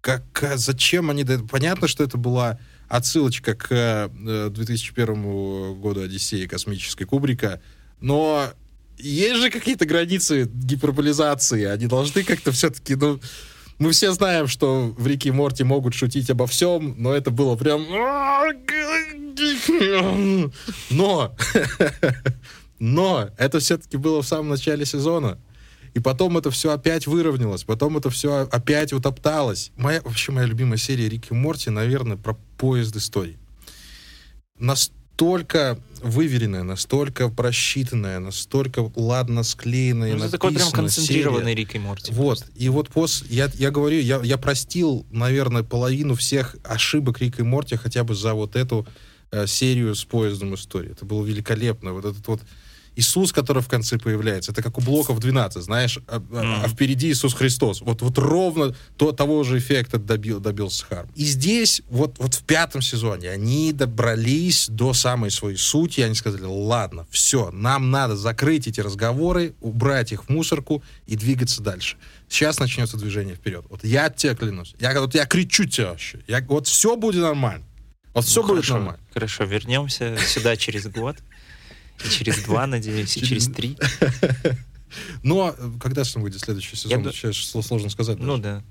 как, 0.00 0.24
зачем 0.56 1.10
они... 1.10 1.24
Понятно, 1.50 1.88
что 1.88 2.04
это 2.04 2.18
была 2.18 2.58
отсылочка 2.88 3.54
к 3.54 4.10
2001 4.50 5.14
э, 5.14 5.74
году 5.74 6.02
Одиссеи 6.02 6.46
космической 6.46 7.04
Кубрика, 7.04 7.60
но 8.00 8.50
есть 8.98 9.36
же 9.36 9.50
какие-то 9.50 9.86
границы 9.86 10.48
гиперболизации, 10.52 11.64
они 11.64 11.86
должны 11.86 12.22
как-то 12.22 12.52
все-таки, 12.52 12.94
ну, 12.94 13.20
мы 13.78 13.90
все 13.90 14.12
знаем, 14.12 14.46
что 14.46 14.94
в 14.96 15.06
Рике 15.06 15.30
и 15.30 15.32
Морти 15.32 15.64
могут 15.64 15.94
шутить 15.94 16.30
обо 16.30 16.46
всем, 16.46 16.94
но 16.98 17.12
это 17.12 17.30
было 17.30 17.56
прям... 17.56 17.84
Но! 20.90 21.34
Но 22.78 23.30
это 23.38 23.60
все-таки 23.60 23.96
было 23.96 24.20
в 24.20 24.26
самом 24.26 24.50
начале 24.50 24.84
сезона. 24.84 25.38
И 25.94 26.00
потом 26.00 26.36
это 26.36 26.50
все 26.50 26.72
опять 26.72 27.06
выровнялось, 27.06 27.62
потом 27.62 27.96
это 27.96 28.10
все 28.10 28.48
опять 28.50 28.92
утопталось. 28.92 29.70
Моя, 29.76 30.02
вообще 30.02 30.32
моя 30.32 30.46
любимая 30.46 30.76
серия 30.76 31.08
Рики 31.08 31.28
и 31.30 31.34
Морти, 31.34 31.70
наверное, 31.70 32.16
про 32.16 32.36
поезд 32.58 32.96
истории. 32.96 33.38
Настолько 34.58 35.78
выверенная, 36.02 36.64
настолько 36.64 37.28
просчитанная, 37.28 38.18
настолько 38.18 38.90
ладно 38.96 39.44
склеенная, 39.44 40.16
ну, 40.16 40.24
Это 40.24 40.32
такой 40.32 40.52
прям 40.52 40.72
концентрированный 40.72 41.52
серия. 41.52 41.54
Рик 41.54 41.74
и 41.76 41.78
Морти. 41.78 42.12
Вот. 42.12 42.38
Просто. 42.40 42.52
И 42.56 42.68
вот 42.68 42.88
после... 42.88 43.28
Я, 43.30 43.50
я 43.54 43.70
говорю, 43.70 44.00
я, 44.00 44.20
я 44.24 44.36
простил, 44.36 45.06
наверное, 45.10 45.62
половину 45.62 46.16
всех 46.16 46.56
ошибок 46.64 47.20
Рика 47.20 47.42
и 47.42 47.44
Морти 47.44 47.76
хотя 47.76 48.02
бы 48.02 48.16
за 48.16 48.34
вот 48.34 48.56
эту 48.56 48.84
э, 49.30 49.46
серию 49.46 49.94
с 49.94 50.04
поездом 50.04 50.56
истории. 50.56 50.90
Это 50.90 51.04
было 51.04 51.24
великолепно. 51.24 51.92
Вот 51.92 52.04
этот 52.04 52.26
вот 52.26 52.40
Иисус, 52.96 53.32
который 53.32 53.62
в 53.62 53.68
конце 53.68 53.98
появляется, 53.98 54.52
это 54.52 54.62
как 54.62 54.78
у 54.78 54.80
блоков 54.80 55.18
12, 55.18 55.62
знаешь, 55.62 55.98
а, 56.06 56.18
mm. 56.18 56.60
а 56.64 56.68
впереди 56.68 57.10
Иисус 57.10 57.34
Христос. 57.34 57.80
Вот, 57.80 58.02
вот 58.02 58.18
ровно 58.18 58.74
то, 58.96 59.12
того 59.12 59.42
же 59.42 59.58
эффекта 59.58 59.98
добил, 59.98 60.40
добился 60.40 60.84
Харм. 60.86 61.10
И 61.14 61.24
здесь, 61.24 61.82
вот, 61.88 62.16
вот 62.18 62.34
в 62.34 62.44
пятом 62.44 62.82
сезоне, 62.82 63.30
они 63.30 63.72
добрались 63.72 64.68
до 64.68 64.92
самой 64.92 65.30
своей 65.30 65.56
сути, 65.56 66.02
они 66.02 66.14
сказали, 66.14 66.44
ладно, 66.44 67.06
все, 67.10 67.50
нам 67.50 67.90
надо 67.90 68.16
закрыть 68.16 68.68
эти 68.68 68.80
разговоры, 68.80 69.54
убрать 69.60 70.12
их 70.12 70.26
в 70.26 70.28
мусорку 70.28 70.82
и 71.06 71.16
двигаться 71.16 71.62
дальше. 71.62 71.96
Сейчас 72.28 72.58
начнется 72.58 72.96
движение 72.96 73.34
вперед. 73.34 73.64
Вот 73.70 73.84
я 73.84 74.08
тебе 74.10 74.34
клянусь, 74.34 74.74
я, 74.78 74.98
вот 75.00 75.14
я 75.14 75.26
кричу 75.26 75.64
тебе 75.64 75.86
вообще, 75.86 76.20
я, 76.26 76.44
вот 76.48 76.68
все 76.68 76.96
будет 76.96 77.22
нормально. 77.22 77.64
Вот 78.14 78.24
все 78.24 78.42
ну, 78.42 78.48
будет 78.48 78.56
хорошо, 78.58 78.74
нормально. 78.74 79.00
Хорошо, 79.12 79.44
вернемся 79.44 80.16
сюда 80.24 80.56
через 80.56 80.86
год. 80.86 81.16
И 82.04 82.08
через 82.08 82.42
два, 82.44 82.66
надеюсь, 82.66 83.16
и 83.16 83.22
через 83.22 83.46
три. 83.48 83.76
Но 85.22 85.54
когда 85.80 86.04
же 86.04 86.18
выйдет 86.18 86.40
следующий 86.40 86.76
сезон? 86.76 87.04
Сейчас 87.12 87.36
сложно 87.66 87.90
сказать. 87.90 88.18
Ну 88.18 88.38
да. 88.38 88.62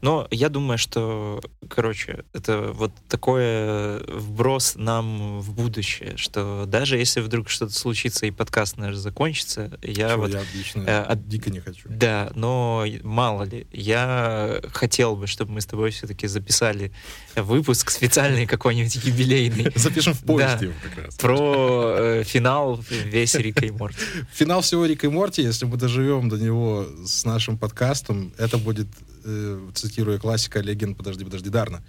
Но 0.00 0.26
я 0.30 0.48
думаю, 0.48 0.78
что, 0.78 1.40
короче, 1.68 2.24
это 2.32 2.72
вот 2.72 2.92
такой 3.08 3.98
вброс 4.06 4.74
нам 4.76 5.40
в 5.40 5.52
будущее, 5.52 6.16
что 6.16 6.64
даже 6.66 6.98
если 6.98 7.20
вдруг 7.20 7.48
что-то 7.48 7.72
случится 7.72 8.26
и 8.26 8.30
подкаст 8.30 8.76
наш 8.76 8.96
закончится, 8.96 9.78
я 9.82 10.10
Чего, 10.10 10.22
вот... 10.22 10.32
Я 10.32 10.42
лично 10.54 10.82
э, 10.82 11.02
от, 11.02 11.28
дико 11.28 11.50
не 11.50 11.60
хочу. 11.60 11.88
Да, 11.88 12.30
но 12.34 12.84
мало 13.02 13.44
ли, 13.44 13.66
я 13.72 14.60
хотел 14.72 15.16
бы, 15.16 15.26
чтобы 15.26 15.52
мы 15.52 15.60
с 15.60 15.66
тобой 15.66 15.90
все-таки 15.90 16.26
записали 16.26 16.92
выпуск 17.36 17.90
специальный 17.90 18.46
какой-нибудь 18.46 18.96
юбилейный. 18.96 19.72
Запишем 19.74 20.14
в 20.14 20.20
поезде 20.20 20.72
как 20.82 21.04
раз. 21.04 21.14
Про 21.16 21.94
э, 21.98 22.22
финал 22.24 22.82
весь 23.04 23.34
Рика 23.34 23.64
и 23.64 23.70
Морти. 23.70 23.98
Финал 24.32 24.60
всего 24.60 24.84
Рика 24.86 25.06
и 25.06 25.10
Морти, 25.10 25.42
если 25.42 25.66
мы 25.66 25.76
доживем 25.76 26.28
до 26.28 26.36
него 26.36 26.86
с 27.06 27.24
нашим 27.24 27.58
подкастом, 27.58 28.32
это 28.38 28.58
будет 28.58 28.88
э, 29.24 29.70
цитируя 29.74 30.18
классика 30.18 30.60
«Леген, 30.60 30.94
подожди, 30.94 31.24
подожди, 31.24 31.50
Дарна». 31.50 31.82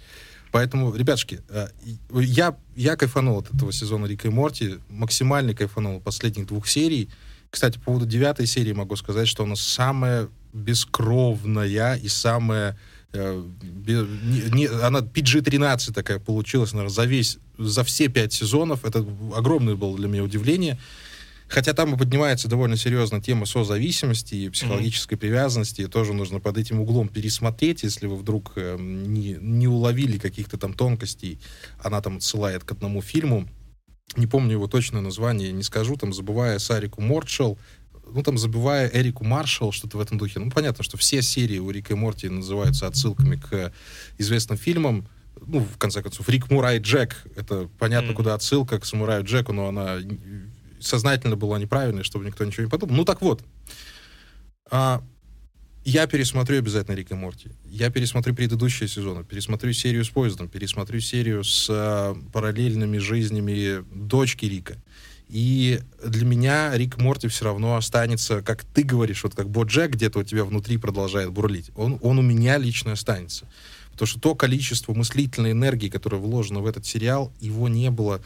Поэтому, 0.52 0.94
ребятушки, 0.94 1.40
э, 1.48 1.68
я, 2.12 2.56
я 2.76 2.96
кайфанул 2.96 3.38
от 3.38 3.54
этого 3.54 3.72
сезона 3.72 4.06
Рика 4.06 4.28
и 4.28 4.30
Морти, 4.30 4.76
максимально 4.88 5.54
кайфанул 5.54 6.00
последних 6.00 6.46
двух 6.46 6.66
серий. 6.66 7.10
Кстати, 7.50 7.78
по 7.78 7.84
поводу 7.86 8.06
девятой 8.06 8.46
серии 8.46 8.72
могу 8.72 8.96
сказать, 8.96 9.28
что 9.28 9.44
она 9.44 9.56
самая 9.56 10.28
бескровная 10.52 11.96
и 11.96 12.08
самая 12.08 12.76
Э, 13.16 13.42
не, 13.62 14.50
не, 14.50 14.66
она 14.66 15.00
PG-13 15.00 15.92
такая 15.92 16.18
получилась, 16.18 16.72
наверное, 16.72 16.92
за 16.92 17.04
весь, 17.04 17.38
за 17.58 17.84
все 17.84 18.08
пять 18.08 18.32
сезонов. 18.32 18.84
Это 18.84 19.04
огромное 19.34 19.74
было 19.74 19.96
для 19.96 20.08
меня 20.08 20.22
удивление. 20.22 20.78
Хотя 21.48 21.72
там 21.74 21.94
и 21.94 21.98
поднимается 21.98 22.48
довольно 22.48 22.76
серьезно 22.76 23.22
тема 23.22 23.46
созависимости 23.46 24.34
и 24.34 24.48
психологической 24.48 25.16
mm-hmm. 25.16 25.20
привязанности, 25.20 25.82
и 25.82 25.86
тоже 25.86 26.12
нужно 26.12 26.40
под 26.40 26.58
этим 26.58 26.80
углом 26.80 27.08
пересмотреть, 27.08 27.84
если 27.84 28.06
вы 28.06 28.16
вдруг 28.16 28.52
э, 28.56 28.76
не, 28.78 29.36
не 29.40 29.68
уловили 29.68 30.18
каких-то 30.18 30.58
там 30.58 30.74
тонкостей. 30.74 31.38
Она 31.78 32.00
там 32.00 32.16
отсылает 32.16 32.64
к 32.64 32.72
одному 32.72 33.00
фильму. 33.00 33.48
Не 34.16 34.26
помню 34.26 34.52
его 34.52 34.66
точное 34.66 35.00
название, 35.00 35.52
не 35.52 35.62
скажу, 35.62 35.96
там, 35.96 36.12
забывая 36.12 36.58
Сарику 36.58 37.00
Мортшелл, 37.00 37.58
ну, 38.12 38.22
там, 38.22 38.38
забывая 38.38 38.88
Эрику 38.92 39.24
Маршалл, 39.24 39.72
что-то 39.72 39.98
в 39.98 40.00
этом 40.00 40.18
духе. 40.18 40.38
Ну, 40.38 40.50
понятно, 40.50 40.84
что 40.84 40.96
все 40.96 41.22
серии 41.22 41.58
у 41.58 41.70
Рика 41.70 41.94
и 41.94 41.96
Морти 41.96 42.28
называются 42.28 42.86
отсылками 42.86 43.36
к 43.36 43.72
известным 44.18 44.58
фильмам. 44.58 45.08
Ну, 45.44 45.60
в 45.60 45.76
конце 45.76 46.02
концов, 46.02 46.28
Рик 46.28 46.50
Мурай 46.50 46.78
Джек, 46.78 47.16
это 47.36 47.68
понятно, 47.78 48.10
mm-hmm. 48.10 48.14
куда 48.14 48.34
отсылка 48.34 48.78
к 48.78 48.86
Самураю 48.86 49.24
Джеку, 49.24 49.52
но 49.52 49.68
она 49.68 49.98
сознательно 50.80 51.36
была 51.36 51.58
неправильной, 51.58 52.04
чтобы 52.04 52.24
никто 52.24 52.44
ничего 52.44 52.64
не 52.64 52.70
подумал. 52.70 52.94
Ну, 52.94 53.04
так 53.04 53.22
вот. 53.22 53.42
А, 54.70 55.02
я 55.84 56.06
пересмотрю 56.06 56.58
обязательно 56.58 56.96
Рик 56.96 57.12
и 57.12 57.14
Морти. 57.14 57.50
Я 57.64 57.90
пересмотрю 57.90 58.34
предыдущие 58.34 58.88
сезоны, 58.88 59.24
пересмотрю 59.24 59.72
серию 59.72 60.04
с 60.04 60.08
поездом, 60.08 60.48
пересмотрю 60.48 61.00
серию 61.00 61.44
с 61.44 61.68
а, 61.70 62.16
параллельными 62.32 62.98
жизнями 62.98 63.84
дочки 63.94 64.46
Рика. 64.46 64.76
И 65.28 65.80
для 66.04 66.24
меня 66.24 66.76
Рик 66.76 66.98
Морти 66.98 67.28
все 67.28 67.46
равно 67.46 67.76
останется, 67.76 68.42
как 68.42 68.64
ты 68.64 68.82
говоришь, 68.82 69.24
вот 69.24 69.34
как 69.34 69.48
Боджек 69.48 69.92
где-то 69.92 70.20
у 70.20 70.22
тебя 70.22 70.44
внутри 70.44 70.76
продолжает 70.76 71.30
бурлить. 71.30 71.70
Он, 71.76 71.98
он 72.00 72.18
у 72.18 72.22
меня 72.22 72.58
лично 72.58 72.92
останется. 72.92 73.46
Потому 73.92 74.06
что 74.06 74.20
то 74.20 74.34
количество 74.34 74.92
мыслительной 74.92 75.52
энергии, 75.52 75.88
которое 75.88 76.18
вложено 76.18 76.60
в 76.60 76.66
этот 76.66 76.84
сериал, 76.84 77.32
его 77.40 77.68
не 77.68 77.90
было, 77.90 78.20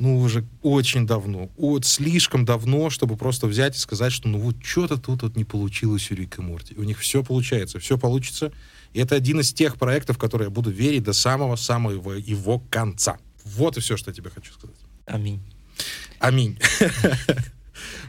ну, 0.00 0.18
уже 0.18 0.46
очень 0.62 1.06
давно. 1.06 1.50
Вот 1.58 1.84
слишком 1.84 2.46
давно, 2.46 2.88
чтобы 2.88 3.16
просто 3.16 3.46
взять 3.46 3.76
и 3.76 3.78
сказать, 3.78 4.12
что 4.12 4.28
ну 4.28 4.38
вот 4.38 4.56
что-то 4.62 4.96
тут 4.96 5.22
вот 5.22 5.36
не 5.36 5.44
получилось 5.44 6.10
у 6.10 6.14
Рика 6.14 6.40
Морти. 6.40 6.74
У 6.76 6.82
них 6.84 6.98
все 6.98 7.22
получается, 7.22 7.78
все 7.78 7.98
получится. 7.98 8.50
И 8.94 9.00
это 9.00 9.14
один 9.14 9.40
из 9.40 9.52
тех 9.52 9.76
проектов, 9.76 10.16
в 10.16 10.18
которые 10.18 10.46
я 10.46 10.50
буду 10.50 10.70
верить 10.70 11.04
до 11.04 11.12
самого-самого 11.12 12.12
его 12.14 12.60
конца. 12.70 13.18
Вот 13.44 13.76
и 13.76 13.80
все, 13.80 13.98
что 13.98 14.10
я 14.10 14.14
тебе 14.14 14.30
хочу 14.30 14.54
сказать. 14.54 14.76
Аминь. 15.04 15.40
Аминь. 16.18 16.58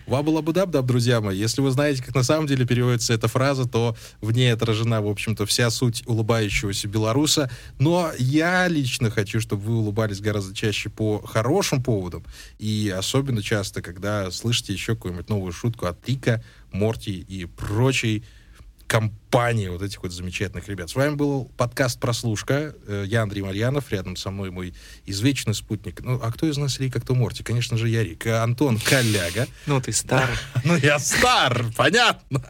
Lubba 0.08 0.42
dub, 0.42 0.70
dub, 0.70 0.86
друзья 0.86 1.22
мои. 1.22 1.38
Если 1.38 1.62
вы 1.62 1.72
знаете, 1.72 2.04
как 2.04 2.16
на 2.16 2.24
самом 2.24 2.48
деле 2.48 2.66
переводится 2.66 3.14
эта 3.14 3.28
фраза, 3.28 3.68
то 3.68 3.96
в 4.20 4.32
ней 4.32 4.54
отражена, 4.54 5.02
в 5.02 5.08
общем-то, 5.08 5.46
вся 5.46 5.70
суть 5.70 6.04
улыбающегося 6.06 6.88
белоруса. 6.88 7.50
Но 7.80 8.12
я 8.18 8.68
лично 8.68 9.10
хочу, 9.10 9.40
чтобы 9.40 9.64
вы 9.64 9.78
улыбались 9.78 10.20
гораздо 10.20 10.56
чаще 10.56 10.90
по 10.90 11.22
хорошим 11.26 11.82
поводам. 11.82 12.24
И 12.60 12.94
особенно 12.96 13.42
часто, 13.42 13.82
когда 13.82 14.30
слышите 14.32 14.74
еще 14.74 14.96
какую-нибудь 14.96 15.30
новую 15.30 15.52
шутку 15.52 15.86
от 15.86 16.08
Рика, 16.08 16.44
Морти 16.72 17.20
и 17.28 17.46
прочей 17.46 18.24
компании 18.92 19.70
вот 19.70 19.82
этих 19.82 20.04
вот 20.04 20.12
замечательных 20.12 20.68
ребят. 20.68 20.90
С 20.90 20.96
вами 20.96 21.16
был 21.16 21.50
подкаст 21.56 21.98
«Прослушка». 22.02 22.76
Э, 22.86 23.06
я 23.08 23.22
Андрей 23.22 23.42
Марьянов, 23.42 23.90
рядом 23.90 24.18
со 24.18 24.32
мной 24.32 24.52
мой 24.52 24.74
извечный 25.06 25.54
спутник. 25.54 26.02
Ну, 26.02 26.20
а 26.22 26.30
кто 26.30 26.46
из 26.46 26.58
нас 26.58 26.78
Рик, 26.78 26.98
а 26.98 27.00
кто 27.00 27.16
Морти? 27.16 27.42
Конечно 27.42 27.78
же, 27.78 27.88
я 27.88 28.04
Рик. 28.04 28.28
Антон 28.28 28.78
Коляга. 28.78 29.48
Ну, 29.66 29.80
ты 29.80 29.94
стар. 29.94 30.30
Ну, 30.66 30.76
я 30.76 31.00
стар, 31.00 31.68
понятно. 31.78 32.44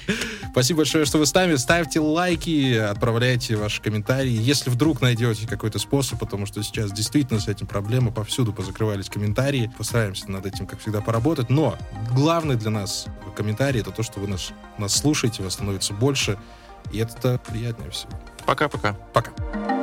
Спасибо 0.52 0.78
большое, 0.78 1.04
что 1.04 1.18
вы 1.18 1.26
с 1.26 1.34
нами. 1.34 1.56
Ставьте 1.56 2.00
лайки, 2.00 2.74
отправляйте 2.76 3.56
ваши 3.56 3.82
комментарии. 3.82 4.32
Если 4.32 4.70
вдруг 4.70 5.02
найдете 5.02 5.46
какой-то 5.46 5.78
способ, 5.78 6.18
потому 6.18 6.46
что 6.46 6.62
сейчас 6.62 6.92
действительно 6.92 7.40
с 7.40 7.48
этим 7.48 7.66
проблемы, 7.66 8.12
повсюду 8.12 8.54
позакрывались 8.54 9.10
комментарии. 9.10 9.70
Постараемся 9.76 10.30
над 10.30 10.46
этим, 10.46 10.66
как 10.66 10.80
всегда, 10.80 11.02
поработать. 11.02 11.50
Но 11.50 11.78
главный 12.12 12.56
для 12.56 12.70
нас 12.70 13.06
комментарий— 13.34 13.80
это 13.82 13.90
то, 13.90 14.02
что 14.02 14.20
вы 14.20 14.28
нас, 14.28 14.52
нас 14.78 14.94
слушаете, 14.94 15.42
вас 15.42 15.58
становится 15.82 15.94
больше, 15.94 16.38
и 16.92 16.98
это 16.98 17.38
приятнее 17.46 17.90
всего. 17.90 18.12
Пока-пока. 18.46 18.94
Пока. 19.12 19.30
-пока. 19.30 19.52
Пока. 19.52 19.81